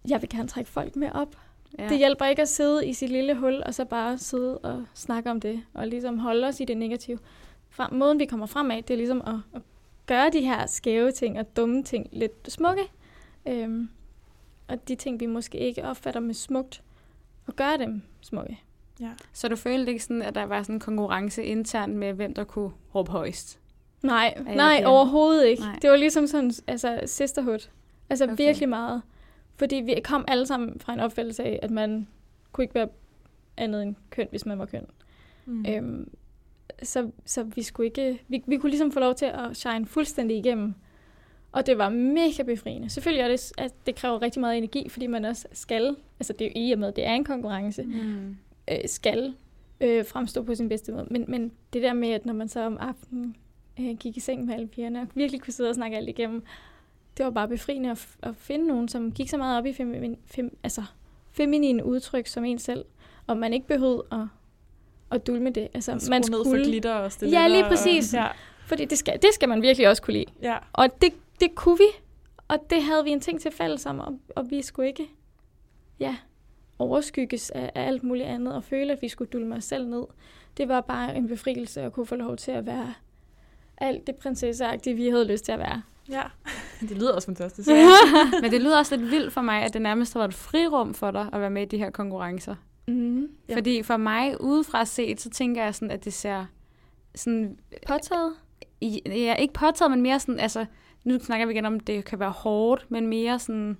[0.09, 1.35] Jeg vil gerne trække folk med op.
[1.79, 1.89] Ja.
[1.89, 5.31] Det hjælper ikke at sidde i sit lille hul, og så bare sidde og snakke
[5.31, 7.19] om det, og ligesom holde os i det negative.
[7.69, 9.61] Fra, måden, vi kommer frem af, det er ligesom at, at
[10.05, 12.83] gøre de her skæve ting og dumme ting lidt smukke.
[13.47, 13.89] Øhm,
[14.67, 16.83] og de ting, vi måske ikke opfatter med smukt,
[17.47, 18.59] og gøre dem smukke.
[18.99, 19.09] Ja.
[19.33, 22.43] Så du følte ikke sådan, at der var sådan en konkurrence internt med, hvem der
[22.43, 23.59] kunne råbe højst?
[24.01, 25.63] Nej, nej overhovedet ikke.
[25.63, 25.79] Nej.
[25.81, 27.69] Det var ligesom sådan altså sisterhood.
[28.09, 28.35] Altså okay.
[28.37, 29.01] virkelig meget.
[29.55, 32.07] Fordi vi kom alle sammen fra en opfattelse af, at man
[32.51, 32.89] kunne ikke være
[33.57, 34.85] andet end køn, hvis man var køn.
[35.45, 35.65] Mm.
[35.69, 36.09] Øhm,
[36.83, 38.21] så, så vi skulle ikke...
[38.27, 40.73] Vi, vi kunne ligesom få lov til at shine fuldstændig igennem.
[41.51, 42.89] Og det var mega befriende.
[42.89, 46.45] Selvfølgelig er det, at det kræver rigtig meget energi, fordi man også skal, altså det
[46.45, 48.37] er jo i og med, det er en konkurrence, mm.
[48.71, 49.33] øh, skal
[49.81, 51.07] øh, fremstå på sin bedste måde.
[51.11, 53.35] Men, men det der med, at når man så om aftenen
[53.79, 56.43] øh, gik i seng med alle pigerne, og virkelig kunne sidde og snakke alt igennem,
[57.17, 60.17] det var bare befriende at, at finde nogen, som gik så meget op i fem,
[60.25, 60.83] fem, altså,
[61.31, 62.85] feminine udtryk som en selv,
[63.27, 64.19] og man ikke behøvede at,
[65.11, 65.67] at dulme det.
[65.73, 68.13] Altså, man skulle ned for glitter og stille Ja, lige præcis.
[68.13, 68.27] Og, ja.
[68.65, 70.31] Fordi det skal, det skal man virkelig også kunne lide.
[70.41, 70.57] Ja.
[70.73, 72.03] Og det, det kunne vi,
[72.47, 75.07] og det havde vi en ting til fælles om, og, og vi skulle ikke
[75.99, 76.15] ja,
[76.79, 80.03] overskygges af, af alt muligt andet, og føle, at vi skulle dulme os selv ned.
[80.57, 82.93] Det var bare en befrielse at kunne få lov til at være
[83.77, 85.81] alt det prinsesseagtige, vi havde lyst til at være.
[86.09, 86.23] Ja,
[86.89, 87.69] det lyder også fantastisk.
[87.69, 87.87] Ja.
[88.41, 90.93] Men det lyder også lidt vildt for mig, at det nærmest har været et frirum
[90.93, 92.55] for dig at være med i de her konkurrencer.
[92.87, 93.55] Mm, ja.
[93.55, 96.45] Fordi for mig, udefra set, så tænker jeg sådan, at det ser
[97.15, 97.57] sådan...
[97.87, 98.33] Påtaget?
[99.05, 100.65] Ja, ikke påtaget, men mere sådan, altså,
[101.03, 103.77] nu snakker vi igen om, at det kan være hårdt, men mere sådan...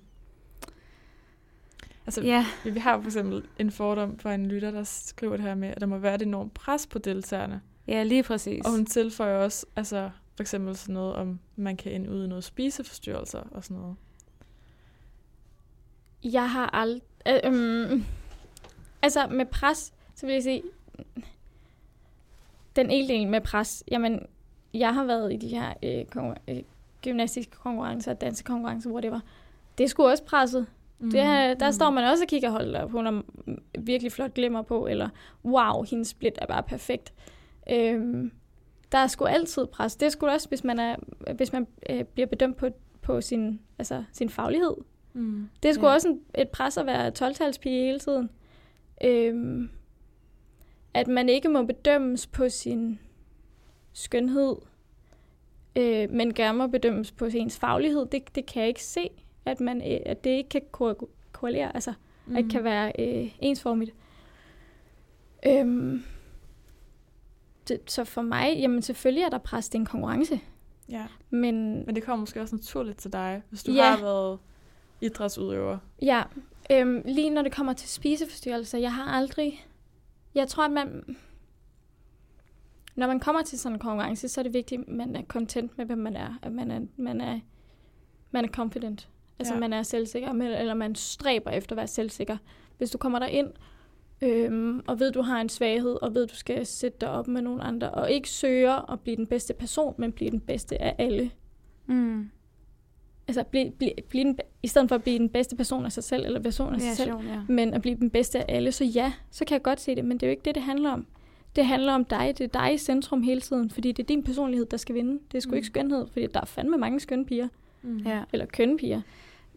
[2.06, 2.46] Altså, ja.
[2.64, 5.82] vi har for eksempel en fordom for en lytter, der skriver det her med, at
[5.82, 7.62] der må være et enormt pres på deltagerne.
[7.88, 8.66] Ja, lige præcis.
[8.66, 12.28] Og hun tilføjer også, altså for eksempel sådan noget om, man kan ende ud i
[12.28, 13.96] noget spiseforstyrrelser og sådan noget.
[16.24, 17.02] Jeg har aldrig...
[17.28, 18.06] Øh, øhm,
[19.02, 20.64] altså med pres, så vil jeg sige,
[22.76, 24.26] den ene del med pres, jamen,
[24.74, 26.64] jeg har været i de her øh, konkur- øh,
[27.02, 29.22] gymnastiske konkurrencer, dansekonkurrencer, hvor det var.
[29.78, 30.68] Det skulle også presset.
[31.00, 31.12] Mm.
[31.12, 31.74] Det her, der mm.
[31.74, 33.24] står man også og kigger, hold op, hun har
[33.80, 35.10] virkelig flot glimmer på, eller
[35.46, 37.14] wow, hendes split er bare perfekt.
[37.70, 38.32] Øhm,
[38.94, 39.96] der er sgu altid pres.
[39.96, 40.96] Det er sgu også, hvis man, er,
[41.36, 42.70] hvis man øh, bliver bedømt på,
[43.02, 44.76] på sin, altså, sin faglighed.
[45.14, 45.50] Mm.
[45.64, 45.94] Det er sgu ja.
[45.94, 48.30] også en, et pres at være 12-talspige hele tiden.
[49.04, 49.70] Øhm,
[50.94, 53.00] at man ikke må bedømmes på sin
[53.94, 54.56] skønhed,
[55.76, 59.10] øh, men gerne må bedømmes på ens faglighed, det, det kan jeg ikke se,
[59.46, 61.94] at, man, øh, at det ikke kan ko- korrelere, altså
[62.26, 62.36] mm.
[62.36, 63.92] at det kan være øh, ensformigt.
[65.48, 66.04] Øhm,
[67.68, 70.40] det, så for mig, jamen selvfølgelig er der pres, det er en konkurrence.
[70.90, 71.08] Ja.
[71.30, 73.84] Men, Men det kommer måske også naturligt til dig, hvis du ja.
[73.84, 74.40] har været
[75.02, 75.78] idrætsudøver.
[76.02, 76.24] Ja,
[76.72, 79.68] øhm, lige når det kommer til spiseforstyrrelser, jeg har aldrig...
[80.36, 81.18] Jeg tror, at man...
[82.96, 85.78] Når man kommer til sådan en konkurrence, så er det vigtigt, at man er content
[85.78, 86.40] med, hvem man er.
[86.42, 87.40] At man er, man er,
[88.32, 89.10] man er confident.
[89.40, 89.60] Altså, ja.
[89.60, 92.38] man er selvsikker, eller man stræber efter at være selvsikker.
[92.78, 93.48] Hvis du kommer der ind
[94.22, 97.42] øhm, og ved, du har en svaghed, og ved, du skal sætte dig op med
[97.42, 100.96] nogle andre, og ikke søger at blive den bedste person, men blive den bedste af
[100.98, 101.32] alle.
[101.86, 102.30] Mm.
[103.28, 106.04] Altså, blive, blive, blive den, i stedet for at blive den bedste person af sig
[106.04, 107.42] selv, eller person af sig selv, ja.
[107.48, 108.72] men at blive den bedste af alle.
[108.72, 110.64] Så ja, så kan jeg godt se det, men det er jo ikke det, det
[110.64, 111.06] handler om.
[111.56, 112.34] Det handler om dig.
[112.38, 115.20] Det er dig i centrum hele tiden, fordi det er din personlighed, der skal vinde.
[115.32, 115.56] Det er sgu mm.
[115.56, 117.48] ikke skønhed, fordi der er fandme mange skønne piger.
[117.82, 117.98] Mm.
[117.98, 118.24] Ja.
[118.34, 119.02] Eller kønne piger.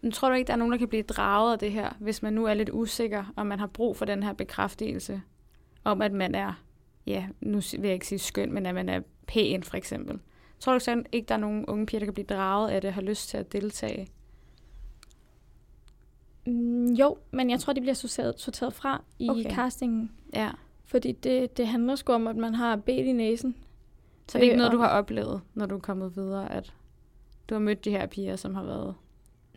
[0.07, 2.23] Men tror du ikke, der er nogen, der kan blive draget af det her, hvis
[2.23, 5.21] man nu er lidt usikker, og man har brug for den her bekræftelse
[5.83, 6.53] om, at man er,
[7.07, 10.19] ja, nu vil jeg ikke sige skøn, men at man er pæn for eksempel.
[10.59, 12.93] Tror du ikke, der er nogen unge piger, der kan blive draget af det og
[12.93, 14.07] har lyst til at deltage?
[16.45, 19.55] Mm, jo, men jeg tror, de bliver sorteret, sorteret fra i okay.
[19.55, 20.11] castingen.
[20.33, 20.51] Ja.
[20.85, 23.55] Fordi det, det handler sgu om, at man har bedt i næsen.
[24.27, 26.73] Så det er ikke øh, noget, du har oplevet, når du er kommet videre, at
[27.49, 28.95] du har mødt de her piger, som har været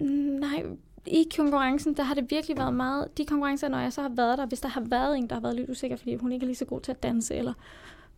[0.00, 0.64] Nej,
[1.06, 3.18] i konkurrencen, der har det virkelig været meget...
[3.18, 5.42] De konkurrencer, når jeg så har været der, hvis der har været en, der har
[5.42, 7.52] været lidt usikker, fordi hun ikke er lige så god til at danse, eller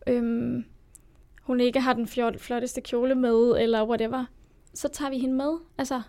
[0.07, 0.65] øhm,
[1.41, 4.25] hun ikke har den flotteste kjole med, eller whatever,
[4.73, 5.57] så tager vi hende med.
[5.77, 6.01] Altså,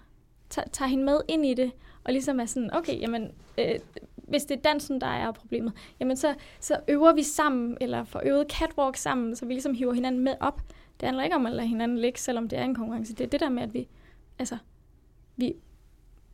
[0.50, 1.72] tager hende med ind i det,
[2.04, 3.74] og ligesom er sådan, okay, jamen, øh,
[4.16, 8.22] hvis det er dansen, der er problemet, jamen så, så øver vi sammen, eller får
[8.24, 10.60] øvet catwalk sammen, så vi ligesom hiver hinanden med op.
[11.00, 13.14] Det handler ikke om at lade hinanden ligge, selvom det er en konkurrence.
[13.14, 13.88] Det er det der med, at vi,
[14.38, 14.58] altså,
[15.36, 15.54] vi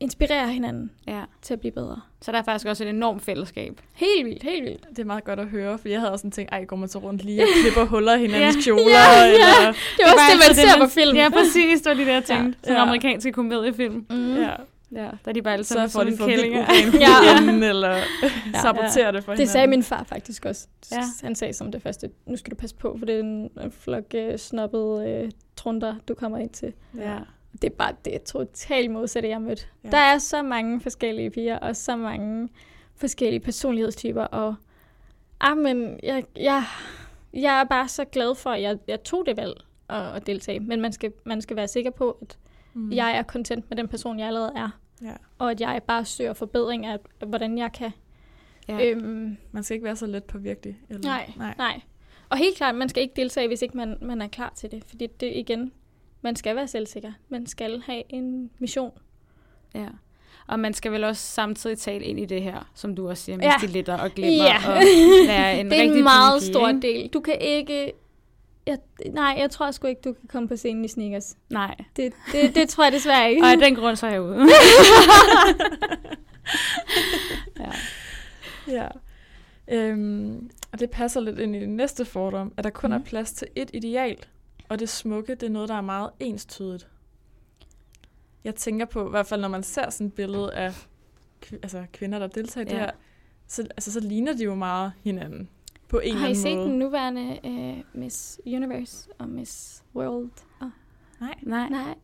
[0.00, 1.22] inspirerer hinanden ja.
[1.42, 2.00] til at blive bedre.
[2.20, 3.80] Så der er faktisk også et enormt fællesskab.
[3.94, 4.88] Helt vildt, helt vildt.
[4.90, 6.88] Det er meget godt at høre, for jeg havde også sådan tænkt, ej, går man
[6.88, 8.62] så rundt lige og klipper huller i hinandens ja.
[8.62, 8.84] kjoler?
[8.84, 9.32] Ja, ja.
[9.32, 9.72] Eller...
[9.96, 11.16] Det er også det, man ser på film.
[11.16, 12.46] Ja, præcis, det var de der ting.
[12.46, 12.52] Ja.
[12.62, 12.82] Sådan ja.
[12.82, 14.06] amerikanske komediefilm.
[14.10, 14.36] Mm.
[14.36, 14.50] Ja.
[14.92, 16.66] Ja, der er de bare alle sammen så får de for kællinger.
[16.94, 17.68] ja.
[17.68, 19.12] eller ja, saboterer ja.
[19.12, 19.38] det for hinanden.
[19.38, 20.66] Det sagde min far faktisk også.
[20.92, 21.02] Ja.
[21.22, 24.04] Han sagde som det første, nu skal du passe på, for det er en flok
[24.14, 26.72] uh, snobbede uh, trunder, du kommer ind til.
[26.98, 27.18] Ja
[27.52, 29.68] det er bare det er totalt modsatte, jeg har mødt.
[29.84, 29.90] Ja.
[29.90, 32.48] Der er så mange forskellige piger, og så mange
[32.96, 34.54] forskellige personlighedstyper, og
[35.40, 36.64] ah, men jeg, jeg,
[37.32, 39.54] jeg er bare så glad for, at jeg, jeg tog det valg
[39.88, 40.60] at, at deltage.
[40.60, 42.38] Men man skal, man skal være sikker på, at
[42.74, 42.92] mm.
[42.92, 44.80] jeg er content med den person, jeg allerede er.
[45.02, 45.14] Ja.
[45.38, 47.90] Og at jeg bare søger forbedring af, hvordan jeg kan.
[48.68, 48.90] Ja.
[48.90, 50.78] Øhm, man skal ikke være så let på virkelig.
[50.88, 51.02] Eller?
[51.02, 51.80] Nej, nej, nej.
[52.28, 54.84] Og helt klart, man skal ikke deltage, hvis ikke man, man er klar til det.
[54.86, 55.72] Fordi det igen,
[56.22, 57.12] man skal være selvsikker.
[57.28, 58.92] Man skal have en mission.
[59.74, 59.88] Ja.
[60.46, 63.36] Og man skal vel også samtidig tale ind i det her, som du også siger,
[63.36, 63.58] med ja.
[63.58, 64.44] stilitter og glimmer.
[64.44, 64.56] Ja.
[64.68, 64.74] Og
[65.26, 66.80] være en det er en meget stor ikke?
[66.80, 67.08] del.
[67.08, 67.92] Du kan ikke...
[68.66, 71.36] Jeg, nej, jeg tror sgu ikke, du kan komme på scenen i sneakers.
[71.50, 71.74] Nej.
[71.96, 73.42] Det, det, det tror jeg desværre ikke.
[73.44, 74.38] Og af den grund, så er jeg ude.
[77.60, 77.70] ja.
[78.68, 78.88] ja.
[79.68, 82.94] Øhm, og det passer lidt ind i det næste fordom, at der kun mm.
[82.94, 83.06] er mhm.
[83.06, 84.16] plads til et ideal
[84.70, 86.88] og det smukke, det er noget, der er meget enstydigt.
[88.44, 90.86] Jeg tænker på, i hvert fald når man ser sådan et billede af
[91.52, 92.74] altså kvinder, der deltager i ja.
[92.74, 92.90] det her,
[93.46, 95.48] så, altså, så ligner de jo meget hinanden
[95.88, 96.44] på en eller anden måde.
[96.44, 100.30] Har I set den nuværende uh, Miss Universe og Miss World?
[100.60, 100.68] Oh.
[101.20, 101.34] Nej.
[101.42, 101.68] Nej.
[101.68, 101.94] Nej.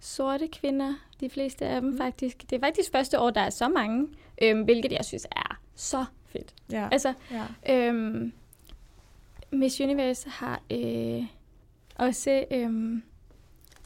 [0.00, 1.98] Sorte kvinder, de fleste af dem mm.
[1.98, 2.50] faktisk.
[2.50, 4.08] Det er faktisk første år, der er så mange,
[4.42, 6.54] øhm, hvilket jeg synes er så fedt.
[6.72, 6.88] Ja.
[6.92, 7.88] Altså, ja.
[7.88, 8.32] Øhm,
[9.52, 11.24] Miss Universe har øh,
[11.98, 13.02] også øhm,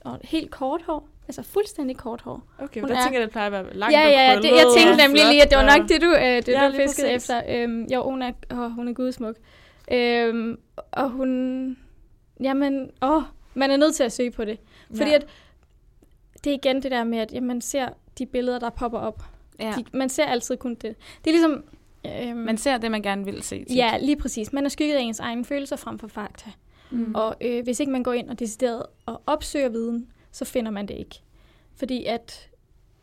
[0.04, 1.08] og helt kort hår.
[1.28, 2.42] Altså fuldstændig kort hår.
[2.58, 4.66] Okay, men der er, tænker jeg, det plejer at være langt ja, ja, det, jeg
[4.76, 7.42] tænkte nemlig lige, at det var nok det, du, øh, det, ja, du fiskede efter.
[7.48, 9.36] Øhm, jo, hun er, oh, hun er gudsmuk.
[9.92, 10.58] Øhm,
[10.92, 11.76] og hun...
[12.42, 13.22] Jamen, åh,
[13.54, 14.58] man er nødt til at søge på det.
[14.96, 15.16] Fordi Ja.
[15.16, 15.26] at
[16.44, 17.88] det er igen det der med, at ja, man ser
[18.18, 19.22] de billeder, der popper op.
[19.61, 19.72] Ja.
[19.76, 20.96] De, man ser altid kun det.
[21.24, 21.64] Det er ligesom...
[22.06, 23.64] Øhm, Man ser det, man gerne vil se.
[23.64, 23.76] tit.
[23.76, 24.52] ja, lige præcis.
[24.52, 26.50] Man er skygget af ens egne følelser frem for fakta.
[26.91, 27.14] Mm.
[27.14, 30.88] Og øh, hvis ikke man går ind og decideret og opsøger viden, så finder man
[30.88, 31.22] det ikke.
[31.76, 32.51] Fordi at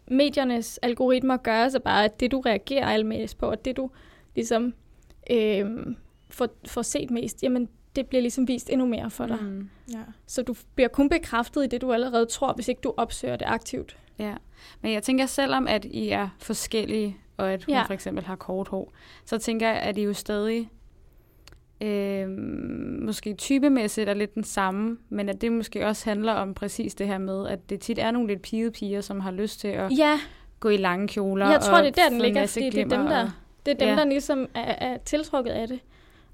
[0.08, 3.90] mediernes algoritmer gør så bare, at det du reagerer allermest på, og det du
[4.36, 4.74] ligesom
[5.32, 5.66] øh,
[6.30, 9.38] får, får set mest, jamen det bliver ligesom vist endnu mere for dig.
[9.42, 9.70] Mm.
[9.94, 10.04] Ja.
[10.28, 13.46] Så du bliver kun bekræftet i det, du allerede tror, hvis ikke du opsøger det
[13.46, 13.98] aktivt.
[14.20, 14.36] Ja,
[14.82, 17.84] men jeg tænker, selvom at I er forskellige, og at hun ja.
[17.84, 18.94] for eksempel har kort hår,
[19.26, 20.70] så tænker jeg, at I jo stadig
[21.82, 22.30] øh,
[23.06, 27.08] måske typemæssigt er lidt den samme, men at det måske også handler om præcis det
[27.08, 29.92] her med, at det tit er nogle lidt pigede piger, som har lyst til at
[29.98, 30.20] Ja,
[30.60, 31.50] gå i lange kjoler.
[31.50, 33.30] jeg tror, det er der, den ligger, fordi det er dem, der, og-
[33.66, 33.96] det er dem, Ja.
[33.96, 34.62] der ligesom er,
[34.92, 35.80] er tiltrukket af det.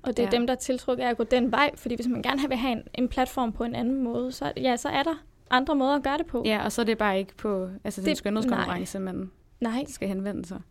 [0.02, 0.38] Og det er Ja.
[0.38, 1.72] dem, der er tiltrukket af at gå den vej.
[1.76, 4.76] Fordi hvis man gerne vil have en, en platform på en anden måde, så, ja,
[4.76, 6.44] så er der andre måder at gøre det på.
[6.46, 9.30] Ja, og så er det bare ikke på altså den Det- skønhedskonkurrence, man
[9.62, 9.84] Nej.
[9.88, 10.62] skal henvende sig.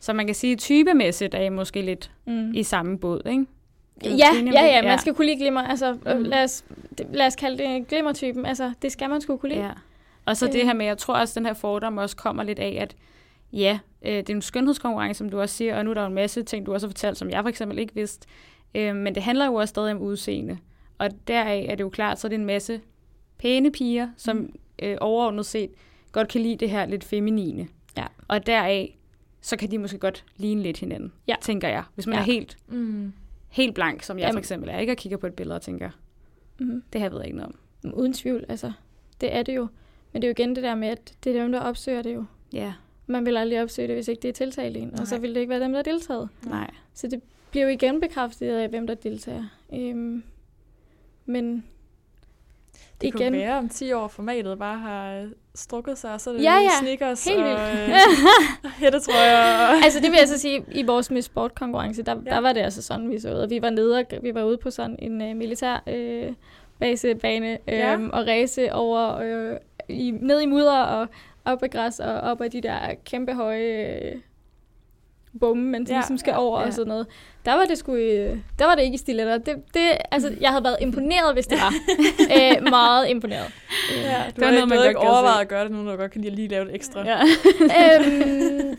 [0.00, 2.50] Så man kan sige, at typemæssigt er I måske lidt Mm.
[2.54, 3.46] i samme båd, ikke?
[4.04, 4.82] Ja, ja, ja, Ja.
[4.82, 5.60] man skal kunne lide glimmer.
[5.60, 5.98] Altså, mm.
[6.16, 6.22] Mm.
[6.22, 6.64] lad, os,
[7.12, 8.46] lad os kalde det glimmertypen.
[8.46, 9.64] Altså, det skal man skulle kunne lide.
[9.64, 9.70] Ja.
[10.26, 10.52] Og så Øh.
[10.52, 12.96] det her med, jeg tror også, den her fordom også kommer lidt af, at
[13.52, 16.06] ja, øh, det er en skønhedskonkurrence, som du også siger, og nu er der jo
[16.08, 18.26] en masse ting, du også har fortalt, som jeg for eksempel ikke vidste.
[18.74, 20.58] Øh, men det handler jo også stadig om udseende.
[20.98, 22.80] Og deraf er det jo klart, så er det en masse
[23.38, 24.50] pæne piger, som Mm.
[24.82, 25.70] øh, overordnet set
[26.12, 27.68] godt kan lide det her lidt feminine.
[27.96, 28.04] Ja.
[28.28, 28.96] Og deraf,
[29.40, 31.34] så kan de måske godt ligne lidt hinanden, Ja.
[31.40, 31.82] tænker jeg.
[31.94, 32.20] Hvis man Ja.
[32.20, 33.12] er helt, Mm.
[33.54, 34.92] Helt blank, som jeg for eksempel er, ikke?
[34.92, 35.90] Og kigger på et billede og tænker,
[36.58, 36.82] Mm.
[36.92, 37.52] det her ved jeg ikke noget
[37.84, 37.94] om.
[37.94, 38.72] Uden tvivl, altså.
[39.20, 39.66] Det er det jo.
[40.12, 42.14] Men det er jo igen det der med, at det er dem, der opsøger det
[42.14, 42.24] jo.
[42.52, 42.72] Ja,
[43.06, 45.00] Man vil aldrig opsøge det, hvis ikke det er tiltalt en.
[45.00, 46.28] Og så vil det ikke være dem, der har deltaget.
[46.46, 46.70] nej.
[46.94, 49.44] Så det bliver jo igen bekræftet af, hvem der deltager.
[49.74, 50.22] Øhm,
[51.26, 51.64] men
[53.00, 53.12] Det igen...
[53.12, 56.42] kunne være om 10 år formatet bare har øh, strukket sig, og så er det
[56.42, 56.68] Ja, ja.
[56.80, 57.60] sneakers Helt og vildt.
[58.64, 59.68] øh, hættetrøjer.
[59.68, 59.74] Og...
[59.84, 62.30] altså det vil jeg så sige, i vores Miss Sport konkurrence, der, Ja.
[62.30, 63.34] der var det altså sådan, vi så ud.
[63.38, 66.34] Og vi var nede, og vi var ude på sådan en uh, militær uh,
[66.80, 67.96] basebane øh, Ja.
[68.12, 69.56] og race over øh,
[69.88, 71.06] i, ned i mudder og
[71.44, 74.12] op ad græs og op ad de der kæmpe høje øh,
[75.40, 76.66] bomme, man Ja, ligesom skal ja, over ja.
[76.66, 77.06] og sådan noget.
[77.44, 79.38] Der var det sgu, øh, der var det ikke i stiletter.
[79.38, 81.72] Det, det, altså, jeg havde været imponeret, hvis det var.
[82.36, 83.52] øh, meget imponeret.
[83.96, 85.82] Ja, du Det var har noget, ikke, man godt ikke overvejet at gøre det nu,
[85.82, 87.00] når du godt kan lide at lige lave det ekstra.
[87.08, 87.20] Ja.
[87.96, 88.78] øhm,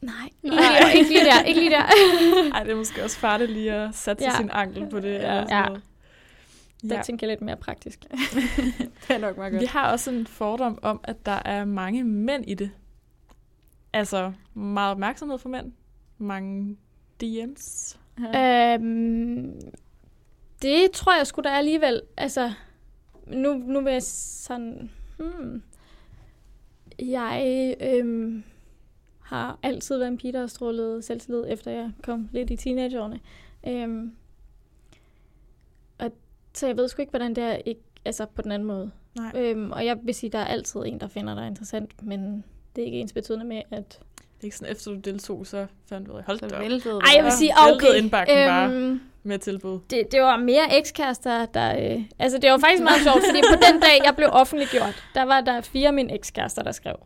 [0.00, 1.42] nej, ikke lige, ikke lige der.
[1.42, 1.82] Ikke lige der.
[2.54, 4.36] Ej, det er måske også farligt lige at satse Ja.
[4.36, 5.08] sin ankel på det.
[5.12, 5.14] Ja.
[5.16, 5.64] Eller sådan Ja.
[5.66, 5.82] noget.
[6.90, 7.02] Der Ja.
[7.02, 7.98] tænker jeg lidt mere praktisk.
[8.10, 9.60] det er nok meget godt.
[9.62, 12.70] Vi har også en fordom om, at der er mange mænd i det.
[13.96, 15.72] Altså meget opmærksomhed for mænd.
[16.18, 16.76] Mange
[17.22, 17.98] DM's.
[18.36, 19.60] Øhm,
[20.62, 22.02] det tror jeg sgu da alligevel.
[22.16, 22.52] Altså,
[23.26, 24.90] nu, nu vil jeg sådan...
[25.18, 25.62] Hmm,
[26.98, 28.44] jeg øhm,
[29.20, 33.20] har altid været en pige, der har strålet selvtillid, efter jeg kom lidt i teenageårene.
[33.66, 34.16] Øhm,
[35.98, 36.12] og,
[36.54, 38.90] så jeg ved sgu ikke, hvordan det er ikke, altså på den anden måde.
[39.14, 39.32] Nej.
[39.34, 42.44] Øhm, og jeg vil sige, der er altid en, der finder dig interessant, men
[42.76, 43.88] det er ikke ens betydende med, at...
[44.16, 46.56] Det er ikke sådan, efter du deltog, så fandt du ud af, hold Så da
[46.56, 47.98] op, væltede Ej, jeg vil Ja, sige, okay.
[48.02, 48.70] indbakken bare.
[48.72, 49.78] Øhm, med tilbud.
[49.90, 51.92] det, det var mere ekskærester, der...
[51.94, 55.22] Øh, altså, det var faktisk meget sjovt, fordi på den dag, jeg blev offentliggjort, der
[55.22, 56.96] var der fire af mine ekskærester, der skrev.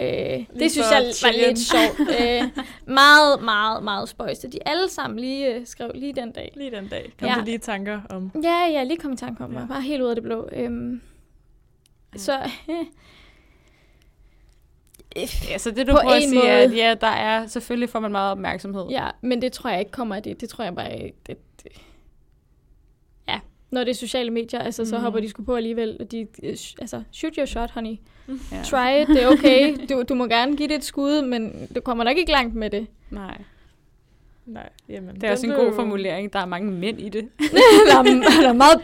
[0.00, 0.06] Øh,
[0.60, 1.48] det synes jeg var chillen.
[1.48, 2.00] lidt sjovt.
[2.20, 2.42] Øh,
[2.86, 4.42] meget, meget, meget spøjst.
[4.52, 6.52] De alle sammen lige øh, skrev lige den dag.
[6.56, 7.12] Lige den dag.
[7.18, 7.32] Kom Ja.
[7.34, 7.40] ja.
[7.40, 8.32] du lige i tanker om...
[8.42, 9.60] Ja, ja, lige kom i tanke om mig.
[9.60, 9.66] Ja.
[9.66, 10.48] Bare helt ud af det blå.
[10.52, 11.00] Øhm,
[12.16, 12.38] så...
[12.70, 12.76] Øh,
[15.50, 18.00] Ja, så det du På prøver at sige er, at ja, der er, selvfølgelig får
[18.00, 18.86] man meget opmærksomhed.
[18.90, 20.40] Ja, men det tror jeg ikke kommer af det.
[20.40, 20.98] Det tror jeg bare...
[20.98, 21.72] ikke- Det, det.
[23.28, 23.40] Ja,
[23.70, 25.04] når det er sociale medier, altså, så Mhm.
[25.04, 25.96] hopper de sgu på alligevel.
[26.00, 27.96] Og de, øh, altså, shoot your shot, honey.
[28.28, 28.62] Ja.
[28.64, 29.76] Try it, det er okay.
[29.90, 32.70] Du, du må gerne give det et skud, men du kommer nok ikke langt med
[32.70, 32.86] det.
[33.10, 33.38] Nej,
[34.46, 36.32] Nej, jamen, det er også en god formulering.
[36.32, 37.28] Der er mange mænd i det.
[37.88, 38.80] der, er, der er meget...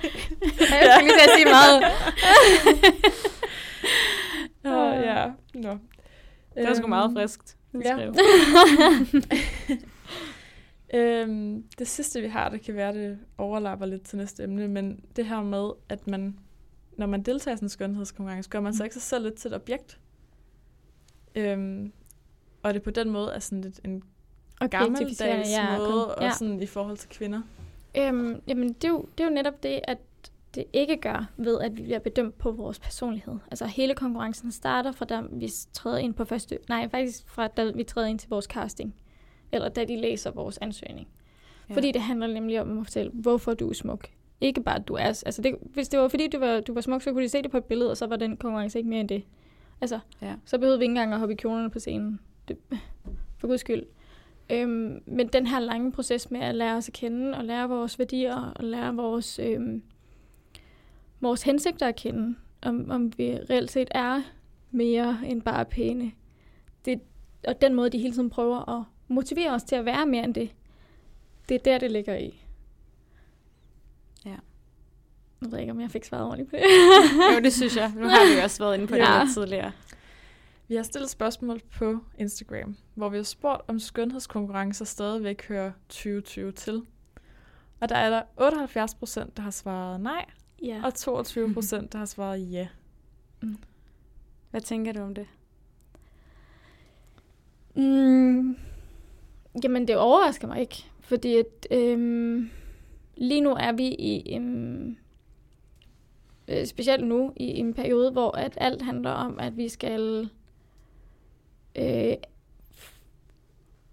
[0.61, 1.83] Jeg skal lige sige meget...
[4.65, 5.25] Åh, ja.
[5.55, 5.79] Nå.
[6.57, 7.57] Det er sgu meget Øhm, friskt.
[7.85, 8.11] ja.
[10.95, 15.01] Øhm, det sidste, vi har, det kan være, det overlapper lidt til næste emne, men
[15.17, 16.39] det her med, at man,
[16.97, 19.49] når man deltager i sådan en skønhedskonkurrence, gør man så ikke sig selv lidt til
[19.49, 20.01] et objekt.
[21.35, 21.93] Øhm,
[22.63, 24.03] og det på den måde er sådan lidt en
[24.71, 26.27] gammeldags ja, måde, ja.
[26.27, 27.43] og sådan i forhold til kvinder.
[27.99, 29.99] Øhm, jamen, det er, jo, det er jo netop det, at
[30.57, 33.35] det ikke gør ved, at vi bliver bedømt på vores personlighed.
[33.51, 36.59] Altså hele konkurrencen starter fra da vi træder ind på første...
[36.69, 38.95] Nej, faktisk fra da vi træder ind til vores casting.
[39.53, 41.09] Eller da de læser vores ansøgning.
[41.69, 41.75] Ja.
[41.75, 44.09] Fordi det handler nemlig om at fortælle, hvorfor du er smuk.
[44.41, 45.05] Ikke bare, at du er...
[45.05, 47.43] Altså, det, hvis det var fordi, du var, du var smuk, så kunne de se
[47.43, 49.25] det på et billede, og så var den konkurrence ikke mere end det.
[49.81, 50.35] Altså, ja.
[50.45, 52.21] så behøvede vi ikke engang at hoppe i kjolerne på scenen.
[52.49, 52.57] Det,
[53.39, 53.83] for guds skyld.
[54.51, 57.99] Øhm, men den her lange proces med at lære os at kende, og lære vores
[57.99, 59.83] værdier, og lære vores, øhm,
[61.21, 64.23] vores hensigter at kende, om, om vi reelt set er
[64.71, 66.13] mere end bare pæne.
[66.85, 67.01] Det,
[67.49, 70.35] og den måde, de hele tiden prøver at motivere os til at være mere end
[70.35, 70.55] det,
[71.49, 72.43] det er der, det ligger i.
[74.25, 74.37] Ja.
[75.43, 76.63] Jeg ved ikke, om jeg fik svaret ordentligt på det.
[77.35, 77.93] jo, det synes jeg.
[77.97, 79.23] Nu har vi også været inde på det ja.
[79.23, 79.73] lidt tidligere.
[80.69, 86.53] Vi har stillet spørgsmål på Instagram, hvor vi har spurgt, om skønhedskonkurrencer stadigvæk hører 2020
[86.53, 86.83] til.
[87.81, 90.25] Og der er der 78 procent, der har svaret nej,
[90.63, 90.81] ja.
[90.85, 92.69] og 22 procent, der har svaret ja.
[93.43, 93.57] Mm.
[94.51, 95.27] Hvad tænker du om det?
[97.75, 98.57] Mm,
[99.63, 102.51] jamen, det overrasker mig ikke, fordi at, øhm,
[103.17, 104.99] lige nu er vi i en,
[106.49, 110.31] øh, specielt nu, i en periode, hvor at alt handler om, at vi skal
[111.79, 112.15] øh,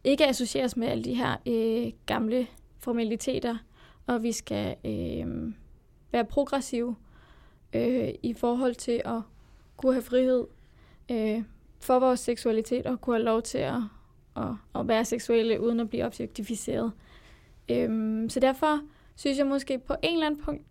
[0.03, 2.47] ikke associeres med alle de her øh, gamle
[2.80, 3.57] formaliteter,
[4.07, 5.53] og vi skal øh,
[6.14, 6.95] være progressive
[7.74, 9.22] øh, i forhold til at
[9.78, 10.47] kunne have frihed
[11.11, 11.43] øh,
[11.80, 13.82] for vores seksualitet og kunne have lov til at,
[14.38, 14.43] at,
[14.76, 16.91] at være seksuelle uden at blive objektificeret.
[17.70, 18.80] Øh, så derfor
[19.16, 20.66] synes jeg måske på en eller anden punkt,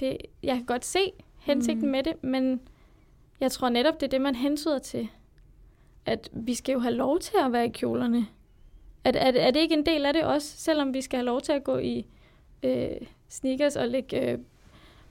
[0.00, 1.90] det, jeg kan godt se hensigten mm.
[1.90, 2.60] med det, men
[3.40, 5.08] jeg tror netop, det er det, man hensyder til
[6.06, 8.26] at vi skal jo have lov til at være i kjolerne.
[9.04, 11.40] At, at, er det ikke en del af det også, selvom vi skal have lov
[11.40, 12.06] til at gå i
[12.62, 12.96] øh,
[13.28, 14.38] sneakers og lægge øh,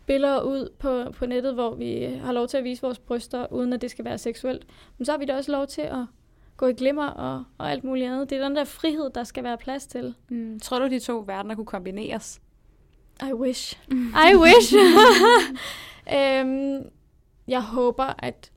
[0.06, 3.74] billeder ud på, på nettet, hvor vi har lov til at vise vores bryster, uden
[3.74, 4.68] at det skal være seksuelt.
[4.98, 6.06] Men så har vi da også lov til at
[6.58, 8.30] gå i glimmer og, og alt muligt andet.
[8.30, 10.16] Det er den der frihed, der skal være plads til.
[10.30, 10.60] Mm.
[10.60, 12.42] Tror du, de to verdener kunne kombineres?
[13.22, 13.80] I wish.
[14.32, 14.74] I wish.
[16.18, 16.90] øhm,
[17.48, 18.52] jeg håber, at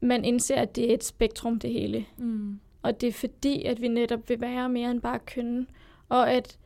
[0.00, 2.06] man indser, at det er et spektrum, det hele.
[2.16, 2.60] Mm.
[2.82, 5.66] Og det er fordi, at vi netop vil være mere end bare kønne.
[6.08, 6.58] Og at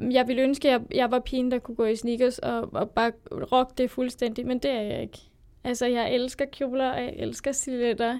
[0.00, 3.12] jeg ville ønske, at jeg, var pigen, der kunne gå i sneakers og, og bare
[3.52, 5.18] rock det fuldstændig, men det er jeg ikke.
[5.64, 8.18] Altså, jeg elsker kjoler, og jeg elsker stiletter.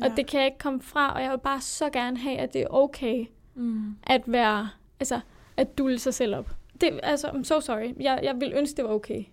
[0.00, 0.04] Ja.
[0.04, 2.52] Og det kan jeg ikke komme fra, og jeg vil bare så gerne have, at
[2.52, 3.96] det er okay mm.
[4.02, 4.68] at være,
[5.00, 5.20] altså,
[5.56, 6.50] at dulle sig selv op.
[6.80, 7.94] Det, altså, I'm so sorry.
[8.00, 9.24] Jeg, jeg vil ønske, det var okay.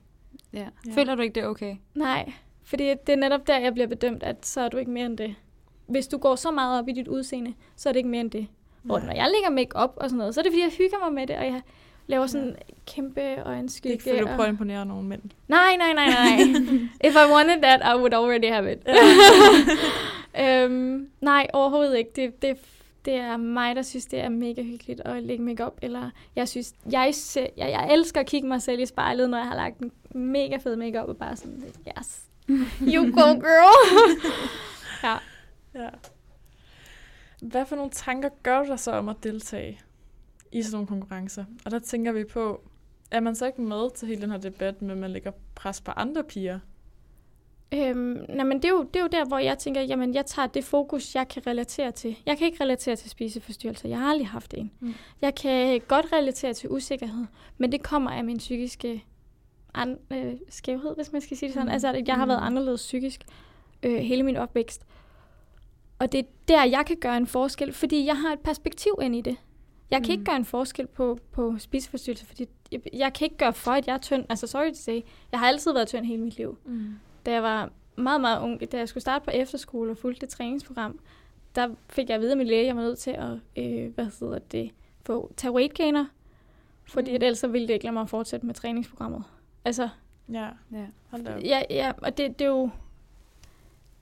[0.54, 0.68] Ja.
[0.88, 0.92] ja.
[0.92, 1.76] Føler du ikke, det er okay?
[1.96, 2.34] Nej.
[2.64, 5.18] Fordi det er netop der, jeg bliver bedømt, at så er du ikke mere end
[5.18, 5.36] det.
[5.88, 8.32] Hvis du går så meget op i dit udseende, så er det ikke mere end
[8.32, 8.48] det.
[8.84, 10.98] Hvor når jeg lægger make op og sådan noget, så er det fordi, jeg hygger
[11.04, 11.62] mig med det, og jeg
[12.08, 12.74] laver sådan ja.
[12.88, 13.98] kæmpe øjenskygge.
[13.98, 15.22] Det er ikke fordi, du prøver at imponere nogen mænd.
[15.48, 16.38] Nej, nej, nej, nej.
[17.10, 18.88] If I wanted that, I would already have it.
[20.66, 22.12] um, nej, overhovedet ikke.
[22.16, 22.58] Det, det,
[23.06, 25.74] det er mig, der synes, det er mega hyggeligt at lægge makeup.
[25.82, 29.48] Eller jeg synes, jeg, jeg, jeg elsker at kigge mig selv i spejlet, når jeg
[29.48, 29.92] har lagt en
[30.32, 31.64] mega fed makeup og bare sådan,
[32.00, 32.24] yes,
[32.94, 34.20] You go, girl!
[35.04, 35.18] ja.
[35.76, 35.90] ja.
[37.44, 39.82] Hvad for nogle tanker gør du dig så om at deltage
[40.52, 41.46] i sådan nogle konkurrencer?
[41.66, 42.62] Og der tænker vi på,
[43.12, 45.82] er man så ikke med til hele den her debat, med at man lægger pres
[45.82, 46.60] på andre piger?
[47.74, 50.26] Øhm, nej, men det er, jo, det er jo der, hvor jeg tænker, jamen jeg
[50.26, 52.16] tager det fokus, jeg kan relatere til.
[52.26, 53.90] Jeg kan ikke relatere til spiseforstyrrelser.
[53.90, 54.72] Jeg har aldrig haft en.
[54.80, 54.94] Mm.
[55.22, 57.26] Jeg kan godt relatere til usikkerhed,
[57.58, 59.06] men det kommer af min psykiske
[59.74, 61.68] an, øh, skævhed, hvis man skal sige det sådan.
[61.68, 61.74] Mm.
[61.74, 62.30] Altså, jeg har mm.
[62.30, 63.26] været anderledes psykisk
[63.84, 64.86] øh, hele min opvækst.
[66.00, 69.16] Og det er der, jeg kan gøre en forskel, fordi jeg har et perspektiv ind
[69.16, 69.38] i det.
[69.92, 70.12] Jeg kan mm.
[70.12, 73.88] ikke gøre en forskel på, på spiseforstyrrelser, fordi jeg, jeg kan ikke gøre for, at
[73.88, 74.26] jeg er tynd.
[74.30, 76.58] Altså, sorry to say, jeg har altid været tynd hele mit liv.
[76.66, 76.96] Mm.
[77.26, 80.30] Da jeg var meget, meget ung, da jeg skulle starte på efterskole og fulgte det
[80.30, 81.00] træningsprogram,
[81.56, 83.94] der fik jeg at vide af min læge, at jeg var nødt til at øh,
[83.94, 84.72] hvad hedder det,
[85.06, 86.06] få, tage weight gainer,
[86.88, 87.16] fordi mm.
[87.16, 89.24] ellers så ville det ikke lade mig fortsætte med træningsprogrammet.
[89.66, 89.90] Altså,
[90.32, 92.70] ja, ja, hold da Ja, ja, og det, det er jo...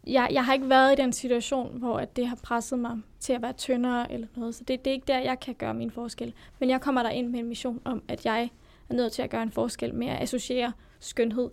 [0.07, 3.33] Jeg, jeg har ikke været i den situation, hvor at det har presset mig til
[3.33, 5.91] at være tyndere eller noget, så det, det er ikke der, jeg kan gøre min
[5.91, 6.33] forskel.
[6.59, 8.49] Men jeg kommer der ind med en mission om, at jeg
[8.89, 11.49] er nødt til at gøre en forskel med at associere skønhed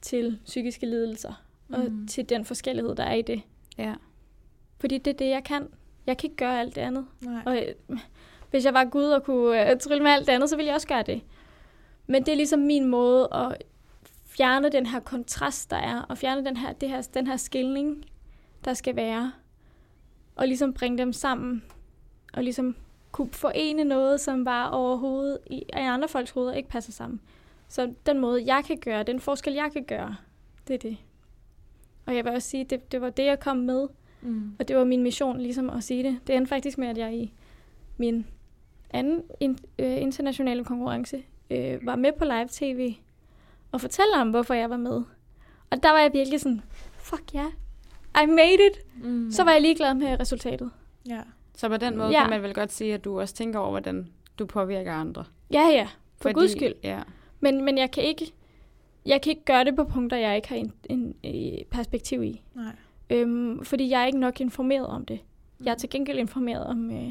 [0.00, 1.74] til psykiske lidelser, mm.
[1.74, 3.42] og til den forskellighed, der er i det.
[3.78, 3.94] Ja.
[4.80, 5.68] Fordi det er det, jeg kan.
[6.06, 7.06] Jeg kan ikke gøre alt det andet.
[7.20, 7.42] Nej.
[7.46, 7.98] Og øh,
[8.50, 10.74] hvis jeg var Gud og kunne uh, trylle med alt det andet, så ville jeg
[10.74, 11.22] også gøre det.
[12.06, 13.62] Men det er ligesom min måde at
[14.36, 18.04] fjerne den her kontrast, der er, og fjerne den her, det her, den her skilning,
[18.64, 19.32] der skal være,
[20.36, 21.62] og ligesom bringe dem sammen,
[22.32, 22.76] og ligesom
[23.12, 27.20] kunne forene noget, som bare overhovedet i, i andre folks hoveder ikke passer sammen.
[27.68, 30.16] Så den måde, jeg kan gøre, den forskel, jeg kan gøre,
[30.68, 30.96] det er det.
[32.06, 33.88] Og jeg vil også sige, det, det var det, jeg kom med.
[34.22, 34.56] Mm.
[34.58, 36.18] Og det var min mission, ligesom at sige det.
[36.26, 37.32] Det endte faktisk med, at jeg i
[37.96, 38.26] min
[38.90, 42.94] anden in, øh, internationale konkurrence, øh, var med på live-tv
[43.72, 45.02] og fortælle om, hvorfor jeg var med.
[45.70, 46.62] Og der var jeg virkelig sådan,
[46.98, 47.46] fuck ja,
[48.16, 49.04] yeah, I made it.
[49.04, 49.30] Mm.
[49.30, 50.70] Så var jeg ligeglad med resultatet.
[51.08, 51.20] Ja.
[51.56, 52.20] Så på den måde ja.
[52.20, 54.08] kan man vel godt sige, at du også tænker over, hvordan
[54.38, 55.24] du påvirker andre.
[55.52, 55.84] Ja, ja.
[55.84, 56.74] For Fordi, guds skyld.
[56.82, 57.00] Ja.
[57.40, 58.32] Men, men jeg kan ikke
[59.06, 62.42] jeg kan ikke gøre det på punkter, jeg ikke har en, en, en perspektiv i.
[62.54, 62.72] Nej.
[63.10, 65.20] Øhm, fordi jeg er ikke nok informeret om det.
[65.64, 67.06] Jeg er til gengæld informeret om øh,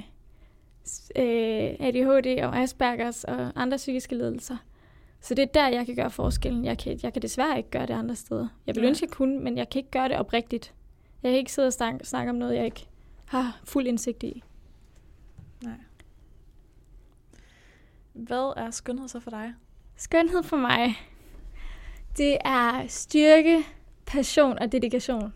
[1.16, 4.57] øh, ADHD og Aspergers og andre psykiske lidelser.
[5.22, 6.66] Så det er der, jeg kan gøre forskellen.
[6.66, 8.48] Jeg kan, jeg kan desværre ikke gøre det andre steder.
[8.68, 8.88] Jeg vil ja.
[8.88, 10.74] ønske, jeg kunne, men jeg kan ikke gøre det oprigtigt.
[11.24, 12.88] Jeg kan ikke sidde og snakke, snakke om noget, jeg ikke
[13.26, 14.44] har fuld indsigt i.
[15.64, 15.74] Nej.
[18.14, 19.54] Hvad er skønhed så for dig?
[19.96, 20.96] Skønhed for mig,
[22.18, 23.64] det er styrke,
[24.06, 25.34] passion og dedikation.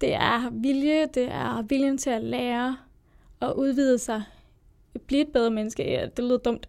[0.00, 2.76] Det er vilje, det er viljen til at lære
[3.40, 4.22] og udvide sig.
[5.06, 5.90] Blive et bedre menneske.
[5.90, 6.68] Ja, det lyder dumt.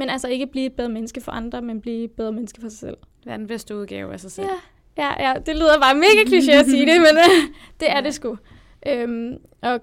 [0.00, 2.68] Men altså ikke blive et bedre menneske for andre, men blive et bedre menneske for
[2.68, 2.96] sig selv.
[3.26, 4.48] Være den bedste udgave af sig selv.
[4.96, 5.34] Ja, ja, ja.
[5.46, 8.02] det lyder bare mega kliché at sige det, men øh, det er ja.
[8.02, 8.38] det sgu.
[8.86, 9.80] Øhm, og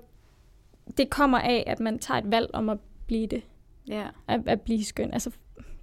[0.97, 3.41] det kommer af, at man tager et valg om at blive det.
[3.88, 4.07] Ja.
[4.28, 5.13] At, at blive skøn.
[5.13, 5.32] Altså,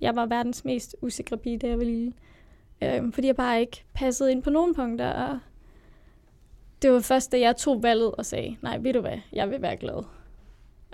[0.01, 2.13] jeg var verdens mest usikre pige, da jeg var lille.
[2.83, 5.39] Øhm, fordi jeg bare ikke passede ind på nogle punkter, og
[6.83, 9.63] det var først, da jeg tog valget og sagde, nej, ved du hvad, jeg vil
[9.63, 10.05] være glad.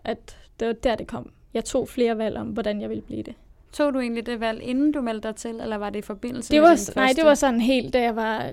[0.04, 1.32] At det var der, det kom.
[1.54, 3.34] Jeg tog flere valg om, hvordan jeg ville blive det.
[3.72, 6.50] Tog du egentlig det valg, inden du meldte dig til, eller var det i forbindelse
[6.50, 8.52] det var, med din Nej, det var sådan helt, da jeg var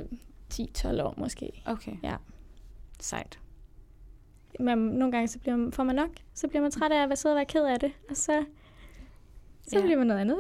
[0.54, 1.62] 10-12 år måske.
[1.66, 1.92] Okay.
[2.04, 2.16] Ja.
[3.00, 3.40] Sejt.
[4.60, 6.10] Men nogle gange så bliver man, får man nok.
[6.34, 7.92] Så bliver man træt af at sidde og være ked af det.
[8.10, 8.46] Og så,
[9.68, 9.82] så ja.
[9.82, 10.38] bliver man noget andet.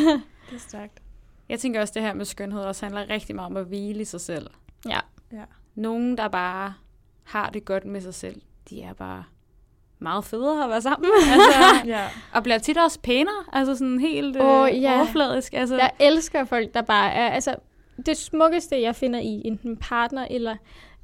[0.50, 1.02] det er stærkt.
[1.48, 4.04] Jeg tænker også, det her med skønhed også handler rigtig meget om at hvile i
[4.04, 4.46] sig selv.
[4.88, 5.00] Ja.
[5.32, 5.44] ja.
[5.74, 6.74] Nogen, der bare
[7.22, 9.24] har det godt med sig selv, de er bare
[10.00, 12.08] meget federe at være sammen altså, ja.
[12.32, 14.98] Og bliver tit også pænere, altså sådan helt oh, ja.
[14.98, 15.54] overfladisk.
[15.54, 15.76] Altså.
[15.76, 17.54] Jeg elsker folk, der bare er, altså
[18.06, 20.56] det smukkeste, jeg finder i enten partner eller,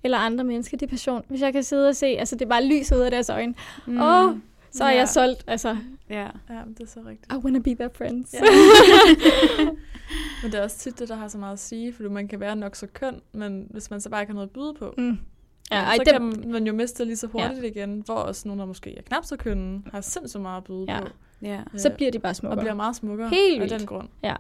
[0.05, 1.22] eller andre mennesker, det er passion.
[1.28, 3.55] Hvis jeg kan sidde og se, altså det er bare lys ud af deres øjne.
[3.86, 4.01] Mm.
[4.01, 4.36] Oh,
[4.70, 4.97] så er ja.
[4.97, 5.76] jeg solgt, altså.
[6.11, 6.26] Ja.
[6.51, 7.32] ja, det er så rigtigt.
[7.32, 8.34] I wanna be their friends.
[8.34, 8.40] Ja.
[10.42, 12.40] men det er også tit det, der har så meget at sige, for man kan
[12.40, 14.94] være nok så køn, men hvis man så bare ikke har noget at byde på,
[14.99, 15.18] mm.
[15.71, 16.12] Ja, ej, så det...
[16.12, 17.69] kan man jo miste lige så hurtigt ja.
[17.69, 20.85] igen, hvor også nogle, der måske er knap så kønne, har sindssygt meget at byde
[20.89, 21.01] ja.
[21.01, 21.07] på.
[21.43, 21.61] Ja.
[21.75, 22.59] Øh, så bliver de bare smukkere.
[22.59, 24.09] Og bliver meget smukkere Helt af den grund.
[24.23, 24.35] Ja.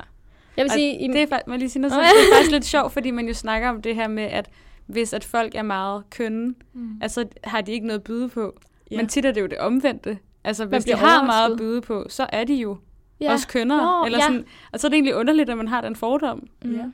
[0.56, 1.08] Jeg vil sige, i...
[1.08, 3.34] det er, faktisk, lige sige noget, så det er faktisk lidt sjovt, fordi man jo
[3.34, 4.50] snakker om det her med, at
[4.86, 6.98] hvis at folk er meget kønne, mm.
[7.02, 8.58] altså har de ikke noget at byde på.
[8.90, 8.96] Ja.
[8.96, 10.18] Men tit er det jo det omvendte.
[10.44, 12.76] Altså hvis de har meget at byde på, så er de jo
[13.20, 13.32] ja.
[13.32, 14.00] også kønnere.
[14.00, 14.42] Nå, eller sådan, ja.
[14.72, 16.46] Og så er det egentlig underligt, at man har den fordom.
[16.64, 16.74] Mm.
[16.74, 16.84] Ja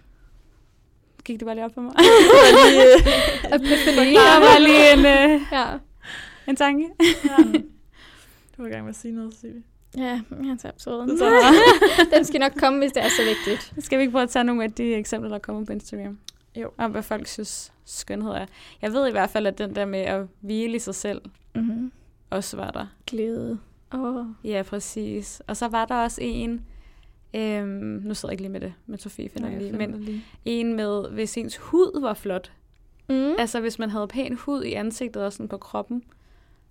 [1.24, 1.94] gik det bare lige op for mig.
[3.54, 4.14] Epiphany.
[4.14, 5.66] Der var lige en, uh, ja.
[6.46, 6.88] en tanke.
[7.24, 7.58] ja.
[8.56, 9.62] Du var i gang med at sige noget, Sivi.
[9.96, 11.20] Ja, jeg tager tråden.
[12.14, 13.84] Den skal nok komme, hvis det er så vigtigt.
[13.84, 16.18] Skal vi ikke prøve at tage nogle af de eksempler, der kommer på Instagram?
[16.56, 16.70] Jo.
[16.78, 18.46] Om hvad folk synes, skønhed er.
[18.82, 21.20] Jeg ved i hvert fald, at den der med at hvile i sig selv,
[21.54, 21.92] mm-hmm.
[22.30, 22.86] også var der.
[23.06, 23.58] Glæde.
[23.90, 24.26] Oh.
[24.44, 25.42] Ja, præcis.
[25.46, 26.64] Og så var der også en,
[27.35, 27.68] Øhm,
[28.05, 29.72] nu sidder jeg ikke lige med det, men Sofie finder Nej, lige.
[29.72, 30.24] Men lige.
[30.45, 32.53] en med, hvis ens hud var flot.
[33.09, 33.35] Mm.
[33.39, 36.05] Altså hvis man havde pæn hud i ansigtet og sådan på kroppen,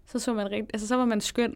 [0.05, 1.55] så så man rigtig, altså så var man skøn.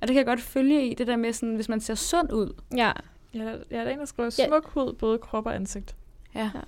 [0.00, 2.32] Og det kan jeg godt følge i, det der med sådan, hvis man ser sund
[2.32, 2.54] ud.
[2.76, 2.92] Ja.
[3.34, 4.80] Ja, der er en, der skriver smuk ja.
[4.80, 5.96] hud, både krop og ansigt.
[6.34, 6.50] Ja.
[6.54, 6.60] ja.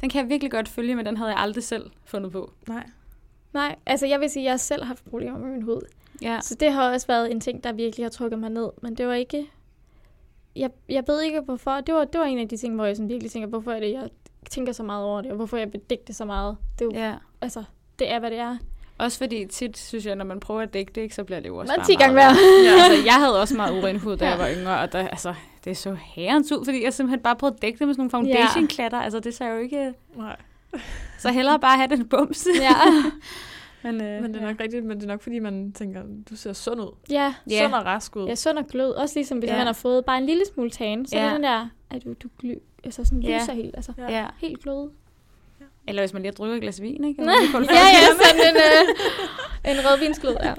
[0.00, 2.52] Den kan jeg virkelig godt følge, men den havde jeg aldrig selv fundet på.
[2.68, 2.86] Nej.
[3.52, 5.80] Nej, altså jeg vil sige, at jeg selv har haft problemer med min hud.
[6.22, 6.38] Ja.
[6.42, 8.68] Så det har også været en ting, der virkelig har trukket mig ned.
[8.82, 9.46] Men det var ikke
[10.56, 11.80] jeg, jeg ved ikke hvorfor.
[11.80, 13.80] Det var, det var en af de ting, hvor jeg sådan virkelig tænker, hvorfor er
[13.80, 14.08] det, jeg
[14.50, 15.68] tænker så meget over det, og hvorfor jeg
[16.06, 16.56] det så meget.
[16.78, 17.14] Det er jo, ja.
[17.40, 17.64] altså,
[17.98, 18.56] det er, hvad det er.
[18.98, 21.56] Også fordi tit, synes jeg, når man prøver at dække det, så bliver det jo
[21.56, 22.36] også man bare 10 gange værd.
[22.64, 24.30] ja, altså, jeg havde også meget uren hud, da ja.
[24.30, 25.34] jeg var yngre, og der, altså,
[25.64, 28.10] det så herrens ud, fordi jeg simpelthen bare prøvede at dække det med sådan nogle
[28.10, 28.98] foundation-klatter.
[28.98, 29.04] Ja.
[29.04, 29.94] Altså, det ser jo ikke...
[30.14, 30.36] Nej.
[31.18, 32.46] Så hellere bare have den bums.
[32.60, 32.74] ja.
[33.84, 34.64] Men, øh, men det er nok ja.
[34.64, 36.96] rigtigt, men det er nok fordi, man tænker, du ser sund ud.
[37.10, 37.34] Ja.
[37.48, 38.26] Sund og rask ud.
[38.26, 38.90] Ja, sund og glød.
[38.90, 39.56] Også ligesom hvis ja.
[39.56, 41.22] man har fået bare en lille smule tan, så ja.
[41.22, 42.54] er det den der, at du, du gly,
[42.84, 43.38] altså sådan ja.
[43.38, 44.26] lyser helt, altså ja.
[44.38, 44.90] helt glød.
[45.60, 45.64] Ja.
[45.88, 47.22] Eller hvis man lige har drukket et glas vin, ikke?
[47.24, 47.34] Nej.
[47.54, 50.54] ja, ja, sådan en, øh, en rødvinsglød, ja.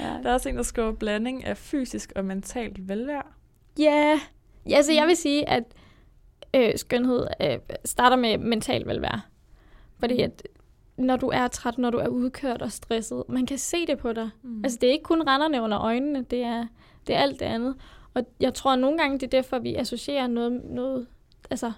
[0.00, 0.18] ja.
[0.22, 3.22] Der er også en, der skriver blanding af fysisk og mentalt velvære.
[3.78, 4.20] Ja,
[4.68, 5.64] ja altså jeg vil sige, at
[6.54, 9.20] øh, skønhed øh, starter med mental velvære.
[9.98, 10.22] Fordi mm.
[10.22, 10.42] at
[11.04, 13.22] når du er træt, når du er udkørt og stresset.
[13.28, 14.30] Man kan se det på dig.
[14.42, 14.64] Mm.
[14.64, 16.66] Altså, det er ikke kun renderne under øjnene, det er,
[17.06, 17.74] det er alt det andet.
[18.14, 21.06] Og jeg tror, at nogle gange, det er derfor, vi associerer noget, noget,
[21.50, 21.72] altså,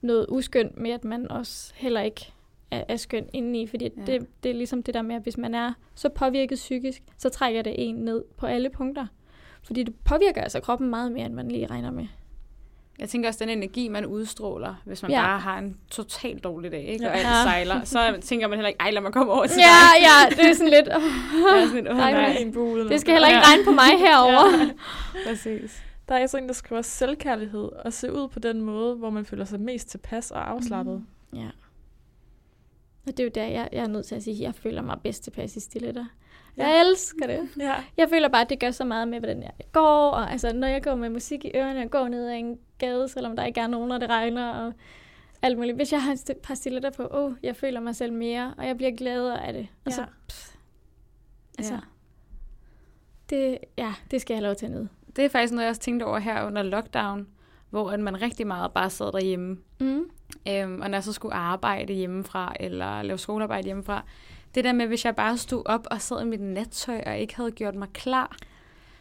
[0.00, 2.32] noget uskyndt med, at man også heller ikke
[2.70, 4.02] er, er skøn indeni, fordi Ja.
[4.12, 7.28] det, det er ligesom det der med, at hvis man er så påvirket psykisk, så
[7.28, 9.06] trækker det en ned på alle punkter.
[9.62, 12.06] Fordi det påvirker altså kroppen meget mere, end man lige regner med.
[13.00, 15.20] Jeg tænker også, den energi, man udstråler, hvis man Ja.
[15.20, 15.26] ja.
[15.26, 17.04] bare har en totalt dårlig dag, ikke?
[17.04, 17.10] Ja.
[17.10, 17.42] og alt Ja.
[17.42, 20.50] sejler, så tænker man heller ikke, ej, lad mig komme over til Ja, ja, det
[20.50, 20.88] er sådan lidt...
[20.96, 21.60] Oh, dig.
[21.60, 22.36] Ja, sådan, oh, Ej, nej.
[22.40, 22.88] en bule.
[22.88, 23.44] det skal heller ikke Ja.
[23.52, 24.58] regne på mig herover.
[24.58, 24.70] Ja.
[25.30, 25.82] Præcis.
[26.08, 29.24] Der er altså en, der skriver selvkærlighed og se ud på den måde, hvor man
[29.24, 31.04] føler sig mest tilpas og afslappet.
[31.32, 31.38] Mm.
[31.38, 31.48] Ja.
[33.06, 34.82] Og det er jo der, jeg, jeg er nødt til at sige, at jeg føler
[34.82, 36.04] mig bedst tilpas i stilletter.
[36.56, 37.48] Jeg elsker det.
[37.58, 37.74] Ja.
[37.96, 40.10] Jeg føler bare, at det gør så meget med, hvordan jeg går.
[40.10, 43.08] Og altså, når jeg går med musik i ørerne og går ned ad en gade,
[43.08, 44.72] selvom der ikke er nogen, og det regner og
[45.42, 45.76] alt muligt.
[45.76, 48.66] Hvis jeg har et par stiletter på, åh, oh, jeg føler mig selv mere, og
[48.66, 49.68] jeg bliver gladere af det.
[49.86, 50.06] Og så, Ja.
[50.28, 50.54] pff,
[51.58, 51.80] altså, Ja.
[53.30, 54.88] det, ja, det skal jeg have lov til at nyde.
[55.16, 57.26] Det er faktisk noget, jeg også tænkte over her under lockdown,
[57.70, 59.58] hvor at man rigtig meget bare sad derhjemme.
[59.80, 60.10] Mm.
[60.48, 64.04] Øhm, og når jeg så skulle arbejde hjemmefra, eller lave skolearbejde hjemmefra,
[64.54, 67.36] det der med, hvis jeg bare stod op og sad i mit nattøj, og ikke
[67.36, 68.36] havde gjort mig klar,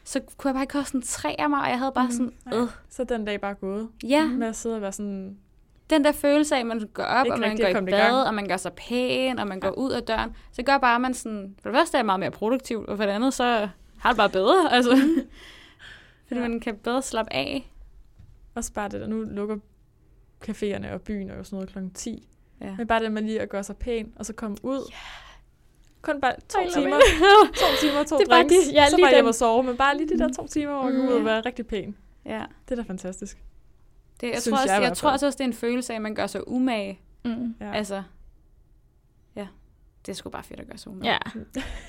[0.03, 2.11] så kunne jeg bare ikke koncentrere mig, og jeg havde bare Mhm.
[2.47, 3.89] sådan, øh, Så den dag bare gået.
[4.03, 5.37] ja, Med at sidde og være sådan,
[5.89, 8.47] den der følelse af, at man går op, og man går i bad, og man
[8.47, 11.55] gør sig pæn, og man går ud af døren, så gør bare, at man sådan,
[11.61, 13.69] for det første er jeg meget mere produktiv, og for det andet, så
[13.99, 14.97] har det bare bedre, altså.
[16.27, 16.47] Fordi Ja.
[16.47, 17.71] man kan bedre slappe af.
[18.55, 19.57] også bare det der, nu lukker
[20.47, 22.27] caféerne og byen og sådan noget klokken 10.
[22.61, 22.75] Ja.
[22.77, 24.89] Men bare det med lige at gøre sig pæn, og så komme ud.
[24.91, 24.95] Ja.
[26.01, 26.99] Kun bare to Ej, timer,
[27.55, 29.35] to timer, to Det er bare drinks, det- ja, så lige bare hjem den- og
[29.35, 29.63] sove.
[29.63, 31.25] Men bare lige de der to timer, hvor kan gå ud og Mm.
[31.25, 31.95] være rigtig pæn.
[32.25, 32.45] ja.
[32.69, 33.37] Det er da fantastisk.
[34.21, 35.95] Det, jeg, Synes tror også, jeg jeg, jeg tror også, det er en følelse af,
[35.95, 36.99] at man gør sig umage.
[37.25, 37.55] Mm.
[37.59, 37.65] Ja.
[37.65, 37.71] Ja.
[37.73, 38.03] Altså,
[39.35, 39.47] ja,
[40.05, 41.11] det er sgu bare fedt at gøre sig umage.
[41.11, 41.17] Ja.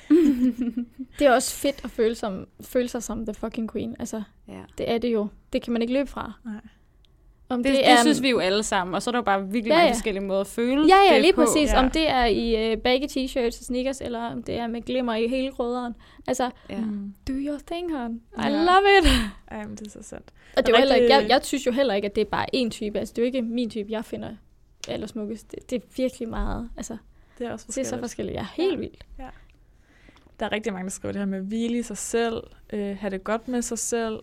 [1.19, 3.97] det er også fedt at føle, som, føle sig som the fucking queen.
[3.99, 4.63] Altså, ja.
[4.79, 5.29] det er det jo.
[5.53, 6.33] Det kan man ikke løbe fra.
[6.45, 6.55] Nej.
[7.51, 9.23] Om Det, det, er, det synes vi jo alle sammen, og så er der jo
[9.23, 9.93] bare virkelig Ja, mange ja.
[9.93, 11.45] forskellige måder at føle Ja, ja, det lige på.
[11.45, 11.73] præcis.
[11.73, 11.79] Ja.
[11.79, 15.15] Om det er i uh, baggy t-shirts og sneakers, eller om det er med glimmer
[15.15, 15.95] i hele krydderen.
[16.27, 16.79] Altså, Ja.
[16.81, 17.15] Mm.
[17.29, 18.15] do your thing, hon.
[18.15, 18.49] I Ja.
[18.49, 19.09] love it.
[19.51, 20.31] Ej, men det er så sandt.
[20.57, 22.47] Og det er heller ikke, jeg, jeg synes jo heller ikke, at det er bare
[22.57, 22.99] én type.
[22.99, 24.29] Altså, det er jo ikke min type, jeg finder
[24.89, 25.51] allersmukkest.
[25.51, 26.71] Det, det er virkelig meget.
[26.77, 26.97] Altså,
[27.39, 28.01] Det er også det er så forskelligt.
[28.03, 28.35] forskelligt.
[28.35, 28.77] Jeg er helt Ja.
[28.81, 29.05] vildt.
[30.41, 32.43] Der er rigtig mange, der skriver det her med at hvile i sig selv,
[32.73, 34.19] øh, have det godt med sig selv,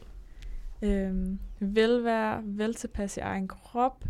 [0.81, 1.11] øh,
[1.59, 4.03] velvære, vel tilpas i egen krop.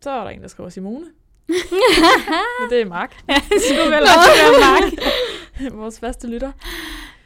[0.00, 1.06] Så er der en, der skriver Simone.
[1.48, 4.92] Men det er Mark, Ja, det skulle vel også være Mark.
[5.82, 6.52] vores faste lytter.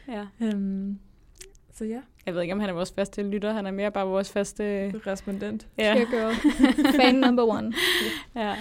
[0.07, 0.25] Ja.
[0.41, 0.99] Øhm,
[1.73, 3.53] så ja, Jeg ved ikke, om han er vores faste lytter.
[3.53, 4.91] Han er mere bare vores faste...
[5.07, 5.67] respondent.
[5.77, 5.93] Ja.
[6.11, 6.35] Girl.
[6.95, 7.73] Fan number one.
[8.35, 8.55] ja.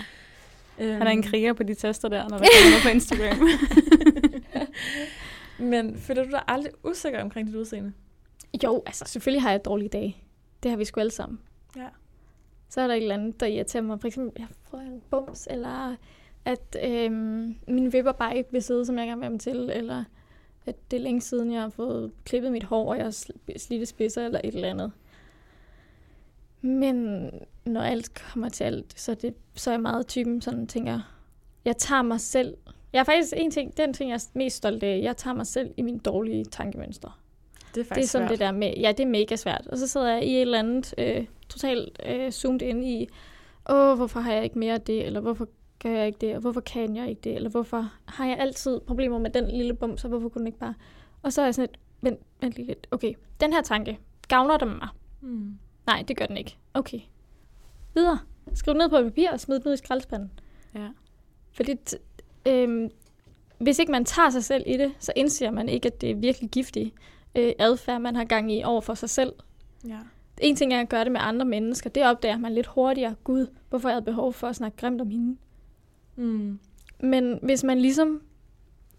[0.78, 3.48] Øhm, Han er en kriger på de tester der, når der kommer på Instagram.
[5.58, 7.92] Men føler du dig aldrig usikker omkring dit udseende?
[8.62, 10.16] Jo, altså selvfølgelig har jeg dårlige dage.
[10.62, 11.40] Det har vi sgu alle sammen.
[11.76, 11.88] Ja.
[12.68, 14.00] Så er der et eller andet, der irriterer mig.
[14.00, 15.96] For eksempel, jeg får en bums, eller
[16.44, 19.70] at øhm, min vipper bare ikke vil sidde, som jeg gerne vil have dem til,
[19.72, 20.04] eller
[20.66, 23.58] at det er længe siden, jeg har fået klippet mit hår, og jeg har sl-
[23.58, 24.92] slidte spidser, eller et eller andet.
[26.60, 27.30] Men
[27.64, 31.00] når alt kommer til alt, så er, det, så er jeg meget typen, sådan tænker,
[31.64, 32.56] jeg tager mig selv.
[32.92, 35.46] Jeg er faktisk en ting, den ting, jeg er mest stolt af, jeg tager mig
[35.46, 37.12] selv i mine dårlige tankemønstre.
[37.74, 38.38] Det er Det er faktisk sådan svært.
[38.38, 39.66] det der med, ja, det er mega svært.
[39.66, 43.08] Og så sidder jeg i et eller andet øh, totalt øh, zoomet ind i,
[43.70, 45.48] åh, hvorfor har jeg ikke mere af det, eller hvorfor
[45.82, 48.80] gør jeg ikke det, og hvorfor kan jeg ikke det, eller hvorfor har jeg altid
[48.80, 50.74] problemer med den lille bum, så hvorfor kunne den ikke bare...
[51.22, 53.98] Og så er jeg sådan lidt, vent, vent lige lidt, okay, den her tanke,
[54.28, 54.88] gavner den mig?
[55.20, 55.58] Mm.
[55.86, 56.56] Nej, det gør den ikke.
[56.74, 57.00] Okay.
[57.94, 58.18] Videre.
[58.54, 60.30] Skriv ned på et papir og smid det ned i skraldespanden.
[60.74, 60.88] ja.
[61.52, 61.76] Fordi
[62.46, 62.90] øhm,
[63.58, 66.14] hvis ikke man tager sig selv i det, så indser man ikke, at det er
[66.14, 66.92] virkelig giftig
[67.36, 69.32] øh, adfærd, man har gang i over for sig selv.
[69.88, 69.98] Ja.
[70.40, 71.90] En ting er at gøre det med andre mennesker.
[71.90, 73.14] Det opdager man lidt hurtigere.
[73.24, 75.36] Gud, hvorfor jeg havde behov for at snakke grimt om hende.
[76.16, 76.58] Mm.
[77.00, 78.22] Men hvis man ligesom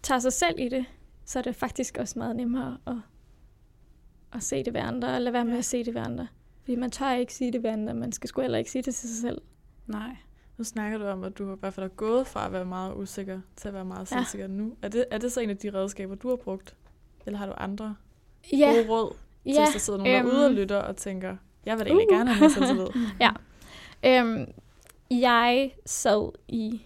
[0.02, 0.84] tager sig selv i det,
[1.24, 2.94] så er det faktisk også meget nemmere at,
[4.32, 5.58] at se det ved andre, og lade være med Ja.
[5.58, 6.26] at se det ved andre.
[6.60, 8.94] Fordi man tør ikke sige det ved andre, man skal sgu heller ikke sige det
[8.94, 9.40] til sig selv.
[9.86, 10.16] Nej.
[10.58, 12.94] Nu snakker du om, at du i hvert fald er gået fra at være meget
[12.94, 14.16] usikker til at være meget Ja.
[14.16, 14.76] selvsikker nu.
[14.82, 16.76] Er det, er det så en af de redskaber, du har brugt?
[17.26, 17.96] Eller har du andre
[18.52, 19.64] Ja, gode råd til, ja.
[19.64, 20.26] hvis der sidder nogen øhm.
[20.26, 21.36] derude og lytter og tænker,
[21.66, 22.16] jeg vil da egentlig Uh.
[22.16, 22.86] gerne have mere selvtillid.
[24.04, 24.52] Øhm,
[25.10, 26.82] jeg sad i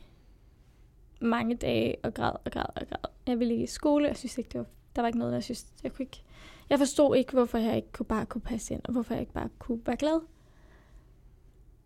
[1.21, 3.11] mange dage og græd og græd og græd.
[3.27, 5.45] Jeg ville ikke i skole, jeg synes ikke, det var, der var ikke noget, jeg
[5.45, 6.23] synes, jeg kunne ikke,
[6.71, 9.33] jeg forstod ikke, hvorfor jeg ikke kunne bare kunne passe ind, og hvorfor jeg ikke
[9.33, 10.21] bare kunne være glad.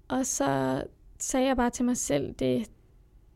[0.09, 0.83] Og så
[1.19, 2.71] sagde jeg bare til mig selv, det,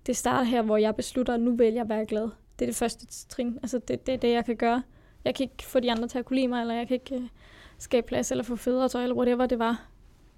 [0.06, 2.28] det starter her, hvor jeg beslutter, at nu vil jeg være glad.
[2.58, 3.58] Det er det første trin.
[3.62, 4.82] Altså, det, det er det, jeg kan gøre.
[5.28, 7.14] Jeg kan ikke få de andre til at kunne lide mig, eller jeg kan ikke
[7.14, 7.28] øh,
[7.78, 9.86] skabe plads, eller få federe tøj, eller whatever det var.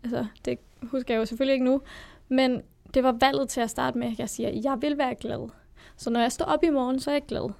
[0.03, 1.83] Altså, det husker jeg jo selvfølgelig ikke nu.
[2.29, 2.63] Men
[2.95, 5.49] det var valget til at starte med, at jeg siger, jeg vil være glad.
[5.97, 7.51] Så når jeg står op i morgen, så er jeg glad.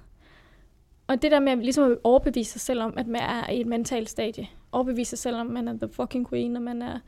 [1.07, 3.67] Og det der med ligesom at overbevise sig selv om, at man er i et
[3.67, 4.47] mentalt stadie.
[4.71, 6.99] Overbevise sig selv om, at man er the fucking queen, og man er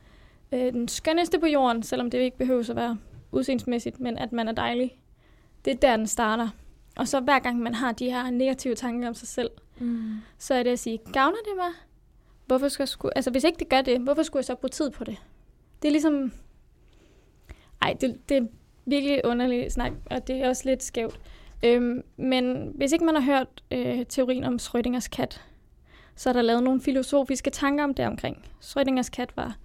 [0.52, 2.98] øh, den skønneste på jorden, selvom det ikke behøver at være
[3.32, 4.98] udseendsmæssigt, men at man er dejlig.
[5.64, 6.48] Det er der, den starter.
[6.96, 10.16] Og så hver gang man har de her negative tanker om sig selv, mm.
[10.38, 11.70] så er det at sige, gavner det mig?
[12.46, 14.68] Hvorfor skal jeg skulle, altså hvis ikke det gør det, hvorfor skulle jeg så bruge
[14.68, 15.16] tid på det?
[15.82, 16.32] Det er ligesom,
[17.82, 18.46] ej, det, det er
[18.86, 21.20] virkelig underligt snak, og det er også lidt skævt.
[21.62, 25.42] Øhm, men hvis ikke man har hørt øh, teorien om Schrödingers kat,
[26.16, 28.46] så er der lavet nogle filosofiske tanker om det omkring.
[28.60, 29.56] Schrödingers kat var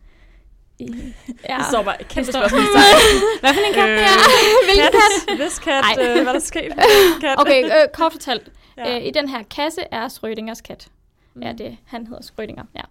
[0.79, 0.85] i...
[1.49, 1.83] Ja.
[1.83, 2.85] Bare et kæmpe spørgsmålstegn.
[3.41, 3.89] Hvad for en kat?
[3.89, 4.07] Øh, ja.
[4.67, 5.37] Hvilken kat?
[5.37, 5.83] Hvis kat?
[6.01, 6.73] Øh, hvad der sket?
[7.21, 7.35] Kat?
[7.37, 8.51] Okay, øh, kort fortalt.
[8.79, 8.99] Ja.
[8.99, 10.91] Øh, I den her kasse er Schrödingers kat.
[11.33, 11.41] Mm.
[11.41, 12.63] Ja, det, han hedder Schrödinger.
[12.75, 12.81] Ja.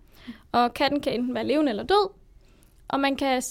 [0.53, 2.11] Og katten kan enten være levende eller død.
[2.89, 3.43] Og man kan,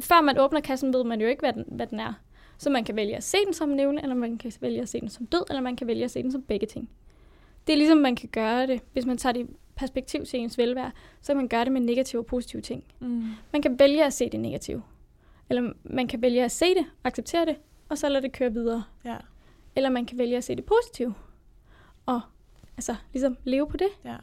[0.00, 2.12] før man åbner kassen, ved man jo ikke, hvad den, hvad den er.
[2.58, 5.00] Så man kan vælge at se den som levende, eller man kan vælge at se
[5.00, 6.90] den som død, eller man kan vælge at se den som begge ting.
[7.66, 10.90] Det er ligesom, man kan gøre det, hvis man tager det perspektiv til ens velvære,
[11.20, 12.84] så kan man gøre det med negative og positive ting.
[13.00, 13.24] Mm.
[13.52, 14.82] Man kan vælge at se det negative.
[15.50, 17.56] Eller man kan vælge at se det, acceptere det,
[17.88, 18.84] og så lade det køre videre.
[19.04, 19.16] Ja.
[19.76, 21.14] Eller man kan vælge at se det positive,
[22.06, 22.20] og
[22.76, 23.88] altså ligesom leve på det.
[24.04, 24.16] Ja.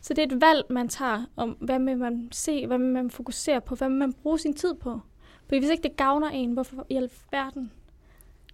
[0.00, 3.10] Så det er et valg, man tager om, hvad vil man se, hvad vil man
[3.10, 5.00] fokusere på, hvad vil man bruge sin tid på.
[5.44, 7.72] Fordi hvis ikke det gavner en, hvorfor i alverden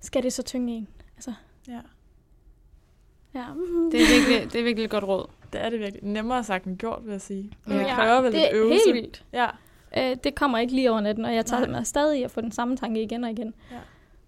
[0.00, 0.88] skal det så tynge en?
[1.16, 1.34] Altså.
[1.68, 1.80] Ja.
[3.34, 3.46] Ja.
[3.92, 5.26] Det er virkelig, det er virkelig et godt råd.
[5.52, 6.04] Det er det virkelig.
[6.04, 7.52] Nemmere sagt end gjort, vil jeg sige.
[7.66, 8.84] Men ja, kræver vel det er øvelse.
[8.86, 9.24] helt vildt.
[9.32, 9.48] Ja.
[9.96, 12.52] Øh, det kommer ikke lige over natten, og jeg tager mig stadig at få den
[12.52, 13.54] samme tanke igen og igen.
[13.70, 13.78] Ja.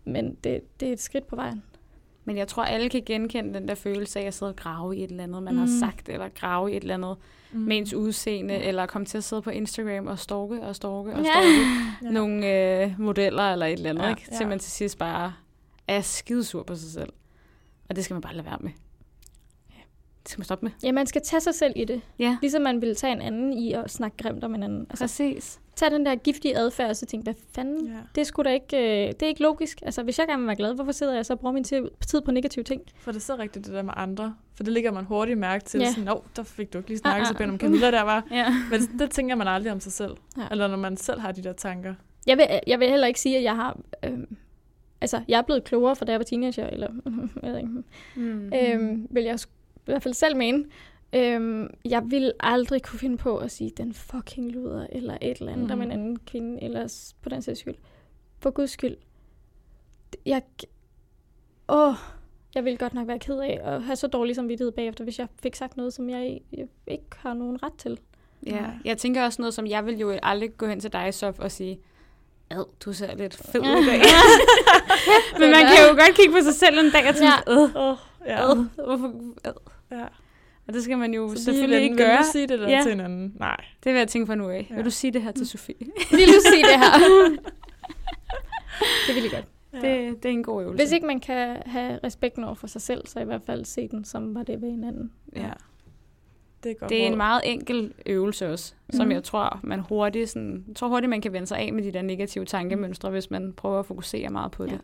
[0.05, 1.63] Men det, det er et skridt på vejen.
[2.25, 5.05] Men jeg tror, alle kan genkende den der følelse af at sidde og grave i
[5.05, 5.61] et eller andet, man mm.
[5.61, 7.16] har sagt, eller grave i et eller andet
[7.53, 7.61] mm.
[7.61, 11.25] med ens udseende, eller komme til at sidde på Instagram og stalke og stalke og
[11.25, 11.61] stalke
[12.03, 12.11] ja.
[12.11, 12.53] nogle
[12.83, 14.09] øh, modeller eller et eller andet, ja.
[14.09, 14.22] ikke?
[14.22, 14.47] til ja.
[14.47, 15.33] man til sidst bare
[15.89, 17.12] er skidesur på sig selv.
[17.89, 18.70] Og det skal man bare lade være med.
[20.25, 20.72] Det skal man stoppe med.
[20.83, 22.01] Ja, man skal tage sig selv i det.
[22.18, 22.37] Ja.
[22.41, 24.87] Ligesom man vil tage en anden i at snakke grimt om en anden.
[24.91, 25.61] Altså, Præcis.
[25.77, 27.87] Tag den der giftige adfærd, og så tænke, hvad fanden?
[27.87, 27.93] Ja.
[28.14, 29.83] Det er sgu da ikke, øh, det er ikke logisk.
[29.83, 32.20] Altså, hvis jeg gerne vil være glad, hvorfor sidder jeg så og bruger min tid
[32.25, 32.83] på negative ting?
[32.99, 34.35] For det er så rigtigt, det der med andre.
[34.55, 35.81] For det ligger man hurtigt mærke til.
[35.81, 35.93] Ja.
[35.93, 37.39] Sådan, oh, der fik du ikke lige snakket ah, ah.
[37.39, 38.27] så om Camilla der var.
[38.31, 38.47] ja.
[38.70, 40.16] Men det, det tænker man aldrig om sig selv.
[40.37, 40.43] Ja.
[40.51, 41.95] Eller når man selv har de der tanker.
[42.27, 43.79] Jeg vil, jeg vil heller ikke sige, at jeg har...
[44.05, 44.18] Øh,
[45.01, 46.89] altså, jeg er blevet klogere, fra da jeg var teenager, eller
[47.43, 47.70] jeg ved ikke.
[48.16, 48.53] Mm.
[48.55, 49.39] Øhm, vil jeg
[49.87, 50.64] i hvert fald selv mene.
[51.14, 55.53] Øhm, jeg vil aldrig kunne finde på at sige, den fucking luder, eller et eller
[55.53, 55.78] andet, mm.
[55.78, 57.74] med en anden kvinde, eller på den sags skyld.
[58.39, 58.97] For guds skyld.
[60.26, 60.43] Jeg,
[61.68, 61.95] åh,
[62.55, 65.28] jeg vil godt nok være ked af at have så dårlig samvittighed bagefter, hvis jeg
[65.43, 67.99] fik sagt noget, som jeg, jeg ikke har nogen ret til.
[68.47, 71.39] Ja, jeg tænker også noget, som jeg vil jo aldrig gå hen til dig, Sof,
[71.39, 71.80] og sige,
[72.51, 74.01] ad, du ser lidt fed ud i dag.
[75.41, 77.62] Men man kan jo godt kigge på sig selv en dag og tænke, ja.
[77.62, 78.51] øh, ja.
[78.51, 79.12] øh, hvorfor,
[79.47, 79.53] øh.
[79.91, 80.05] Ja.
[80.66, 82.09] Og det skal man jo så selvfølgelig ikke gøre.
[82.09, 82.80] Vil du sige det der ja.
[82.82, 83.35] til hinanden?
[83.39, 83.57] Nej.
[83.85, 84.66] Det vil jeg tænke for nu af.
[84.70, 84.74] Ja.
[84.74, 85.74] Vil du sige det her til Sofie?
[86.11, 86.99] vil du sige det her?
[89.07, 89.45] det vil jeg godt.
[89.82, 89.89] Ja.
[89.89, 90.85] Det, det er en god øvelse.
[90.85, 93.89] Hvis ikke man kan have respekt over for sig selv, så i hvert fald se
[93.89, 95.12] den, som var det ved hinanden.
[95.37, 95.51] Ja.
[96.62, 98.97] Det er, godt det er en meget enkel øvelse også, mm.
[98.97, 101.82] som jeg tror, man hurtigt, sådan, jeg tror hurtigt, man kan vende sig af med
[101.82, 104.70] de der negative tankemønstre, hvis man prøver at fokusere meget på ja.
[104.70, 104.80] det.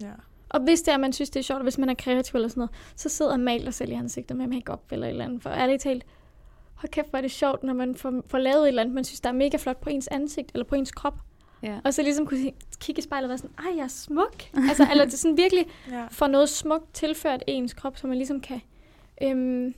[0.00, 0.12] Ja.
[0.48, 2.60] Og hvis det er, man synes, det er sjovt, hvis man er kreativ eller sådan
[2.60, 5.42] noget, så sidder og maler selv i ansigtet med makeup eller et eller andet.
[5.42, 6.04] For ærligt talt,
[6.74, 9.04] hold kæft, hvor er det sjovt, når man får, får lavet et eller andet, man
[9.04, 11.18] synes, der er mega flot på ens ansigt eller på ens krop.
[11.62, 11.78] Ja.
[11.84, 14.42] Og så ligesom kunne kigge i spejlet og være sådan, ej, jeg er smuk.
[14.68, 16.06] altså, eller det sådan virkelig ja.
[16.10, 18.60] få noget smukt tilført ens krop, så man ligesom kan
[19.22, 19.74] øhm,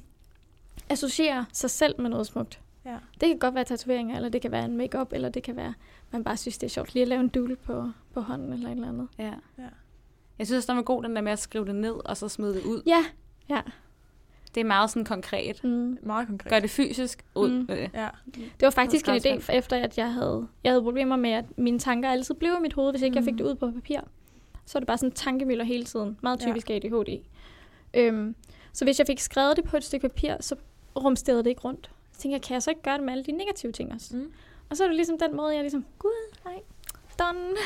[0.88, 2.60] associere sig selv med noget smukt.
[2.84, 2.96] Ja.
[3.20, 5.74] Det kan godt være tatoveringer, eller det kan være en makeup, eller det kan være,
[6.10, 8.68] man bare synes, det er sjovt lige at lave en dul på, på hånden eller
[8.68, 9.08] et eller andet.
[9.18, 9.32] Ja.
[9.58, 9.68] ja.
[10.39, 12.28] Jeg synes også, det var god, den der med at skrive det ned, og så
[12.28, 12.82] smide det ud.
[12.86, 13.05] Ja,
[13.49, 13.61] ja.
[14.55, 15.64] Det er meget sådan konkret.
[15.64, 15.99] Mm.
[16.03, 16.51] Meget konkret.
[16.51, 17.51] Gør det fysisk ud.
[17.51, 17.68] Mm.
[17.95, 18.09] Ja.
[18.34, 21.30] Det var faktisk det en idé, for efter at jeg havde, jeg havde problemer med,
[21.30, 23.16] at mine tanker altid blev i mit hoved, hvis ikke mm.
[23.16, 23.39] jeg fik mm.
[23.39, 24.01] det ud på papir.
[24.66, 26.18] Så er det bare sådan tankemøller hele tiden.
[26.22, 26.76] Meget typisk ja.
[26.76, 27.24] ADHD.
[27.95, 28.34] Øhm,
[28.72, 30.57] så hvis jeg fik skrevet det på et stykke papir, så
[30.97, 31.91] rumsterede det ikke rundt.
[32.12, 34.16] Så tænkte jeg, kan jeg så ikke gøre det med alle de negative ting også?
[34.16, 34.32] Mm.
[34.70, 36.61] Og så er det ligesom den måde, jeg ligesom, gud, nej,
[37.18, 37.57] done.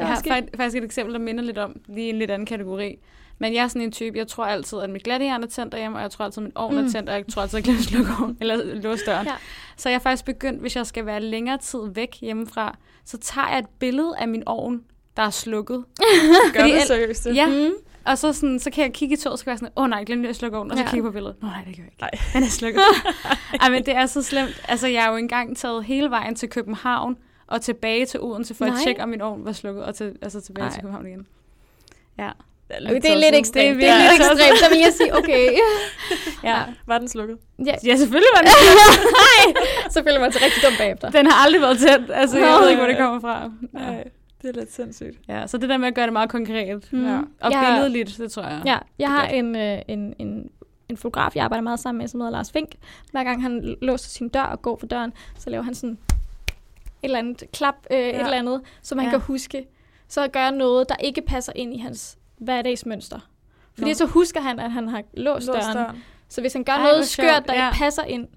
[0.00, 2.98] Jeg har faktisk et eksempel, der minder lidt om, lige en lidt anden kategori.
[3.38, 5.98] Men jeg er sådan en type, jeg tror altid, at mit glattehjern er tændt derhjemme,
[5.98, 6.90] og jeg tror altid, at min ovn er mm.
[6.90, 9.26] tændt, og jeg tror altid, at jeg glemmer slukke ovn, eller låse døren.
[9.26, 9.32] Ja.
[9.76, 13.48] Så jeg er faktisk begyndt, hvis jeg skal være længere tid væk hjemmefra, så tager
[13.48, 14.80] jeg et billede af min ovn,
[15.16, 15.84] der er slukket.
[16.54, 17.26] Gør det seriøst?
[17.26, 17.72] Ja, mm.
[18.04, 19.82] Og så, sådan, så kan jeg kigge i toget, og så kan jeg sådan, åh
[19.82, 20.90] oh, nej, glem at slukke ovnen, og så ja.
[20.90, 21.36] kigge på billedet.
[21.42, 22.00] Nå nej, det gør jeg ikke.
[22.00, 22.10] Nej.
[22.32, 22.82] Den er slukket.
[23.60, 24.62] Ej, men det er så slemt.
[24.68, 27.16] Altså, jeg har jo engang taget hele vejen til København,
[27.50, 28.74] og tilbage til Odense for Nej.
[28.74, 30.72] at tjekke, om min ovn var slukket, og til, altså tilbage Nej.
[30.72, 31.26] til København igen.
[32.18, 32.30] Ja.
[32.68, 33.54] Det er Okay, det er lidt ekstremt.
[33.80, 35.58] Det er virkelig lidt ekstremt, så vil jeg sige, okay.
[36.50, 36.58] ja.
[36.86, 37.38] Var den slukket?
[37.66, 38.50] Ja, Ja, selvfølgelig var det.
[39.92, 41.10] så føler man sig rigtig dum bagefter.
[41.10, 42.10] Den har aldrig været tændt.
[42.14, 42.60] Altså, jeg Nå.
[42.60, 43.42] ved ikke, hvor det kommer fra.
[43.42, 43.78] Ja.
[43.78, 44.04] Nej,
[44.42, 45.18] det er lidt sindssygt.
[45.28, 45.46] ja.
[45.46, 46.92] Så det der med at gøre det meget konkret.
[46.92, 47.06] Mm.
[47.06, 47.18] Ja.
[47.40, 48.62] Og Jeg billedligt, det tror jeg.
[48.64, 50.50] Ja, jeg har en, øh, en, en,
[50.88, 52.70] en fotograf, jeg arbejder meget sammen med, som hedder Lars Fink.
[53.12, 55.98] Hver gang han låser sin dør og går for døren, så laver han sådan
[57.02, 58.08] eller andet klap, øh, ja.
[58.08, 59.10] et eller andet, som han Ja.
[59.10, 59.66] kan huske.
[60.08, 63.18] Så gør jeg noget, der ikke passer ind i hans hverdagsmønster.
[63.74, 63.94] Fordi Nå.
[63.94, 65.76] så husker han, at han har låst, Lås døren.
[65.76, 66.02] døren.
[66.28, 67.68] Så hvis han gør Ej, noget skørt, der ja.
[67.68, 68.28] ikke passer ind,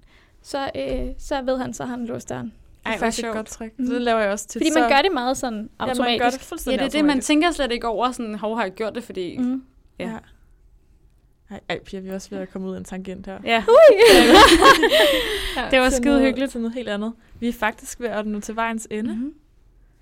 [0.42, 2.44] så, øh, så ved han, så har han låst døren.
[2.46, 2.52] Det
[2.86, 3.78] Ej, er hvor faktisk et godt trick.
[3.78, 3.86] Mm.
[3.86, 4.58] Så det laver jeg også til.
[4.58, 6.00] Fordi så, man gør det meget sådan Ja, automatisk.
[6.10, 8.56] man gør det Ja, fuldstændig det er det, man tænker slet ikke over, sådan, hov,
[8.56, 9.38] har jeg gjort det, fordi...
[9.38, 9.62] Mm.
[9.98, 10.08] Ja.
[10.10, 10.16] Ja.
[11.50, 13.38] Ej, ej, Pia, vi er også ved at komme ud af en tangent her.
[13.44, 13.64] Ja,
[15.56, 15.68] Ja.
[15.70, 16.52] det var skide noget- hyggeligt.
[16.52, 17.12] Til noget helt andet.
[17.40, 19.14] Vi er faktisk ved at nå til vejens ende.
[19.14, 19.34] Mm.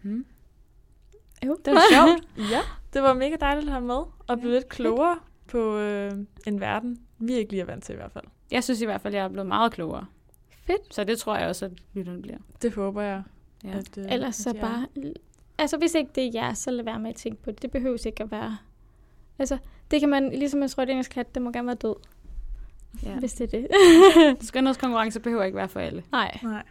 [0.02, 0.24] Mm.
[1.46, 1.56] Jo.
[1.64, 2.50] Det var sjovt.
[2.50, 2.60] Ja,
[2.92, 5.18] det var mega dejligt at have med, og blive lidt klogere
[5.48, 6.12] på øh,
[6.46, 8.24] en verden, vi ikke lige er vant til i hvert fald.
[8.50, 10.06] Jeg synes i hvert fald, jeg er blevet meget klogere.
[10.66, 10.94] Fedt.
[10.94, 12.38] Så det tror jeg også, at lytterne bliver.
[12.62, 13.22] Det håber jeg.
[13.64, 13.70] Ja.
[13.78, 14.86] At, øh, Ellers så at bare...
[15.58, 17.62] Altså, hvis ikke det er jer, så lad være med at tænke på det.
[17.62, 18.56] Det behøver ikke at være...
[19.38, 19.58] Altså,
[19.90, 21.94] det kan man, ligesom en Schrödingers kat, det må gerne være død,
[23.02, 23.18] ja.
[23.20, 23.68] hvis det er det.
[24.48, 26.02] Skønhedskonkurrence behøver ikke være for alle.
[26.12, 26.62] Nej, Nej.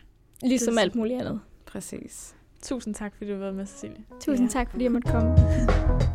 [0.43, 1.39] ligesom alt muligt andet.
[1.65, 2.35] Præcis.
[2.61, 3.97] Tusind tak, fordi du har været med, Cecilie.
[4.19, 4.51] Tusind Ja.
[4.53, 5.35] tak, fordi jeg måtte komme.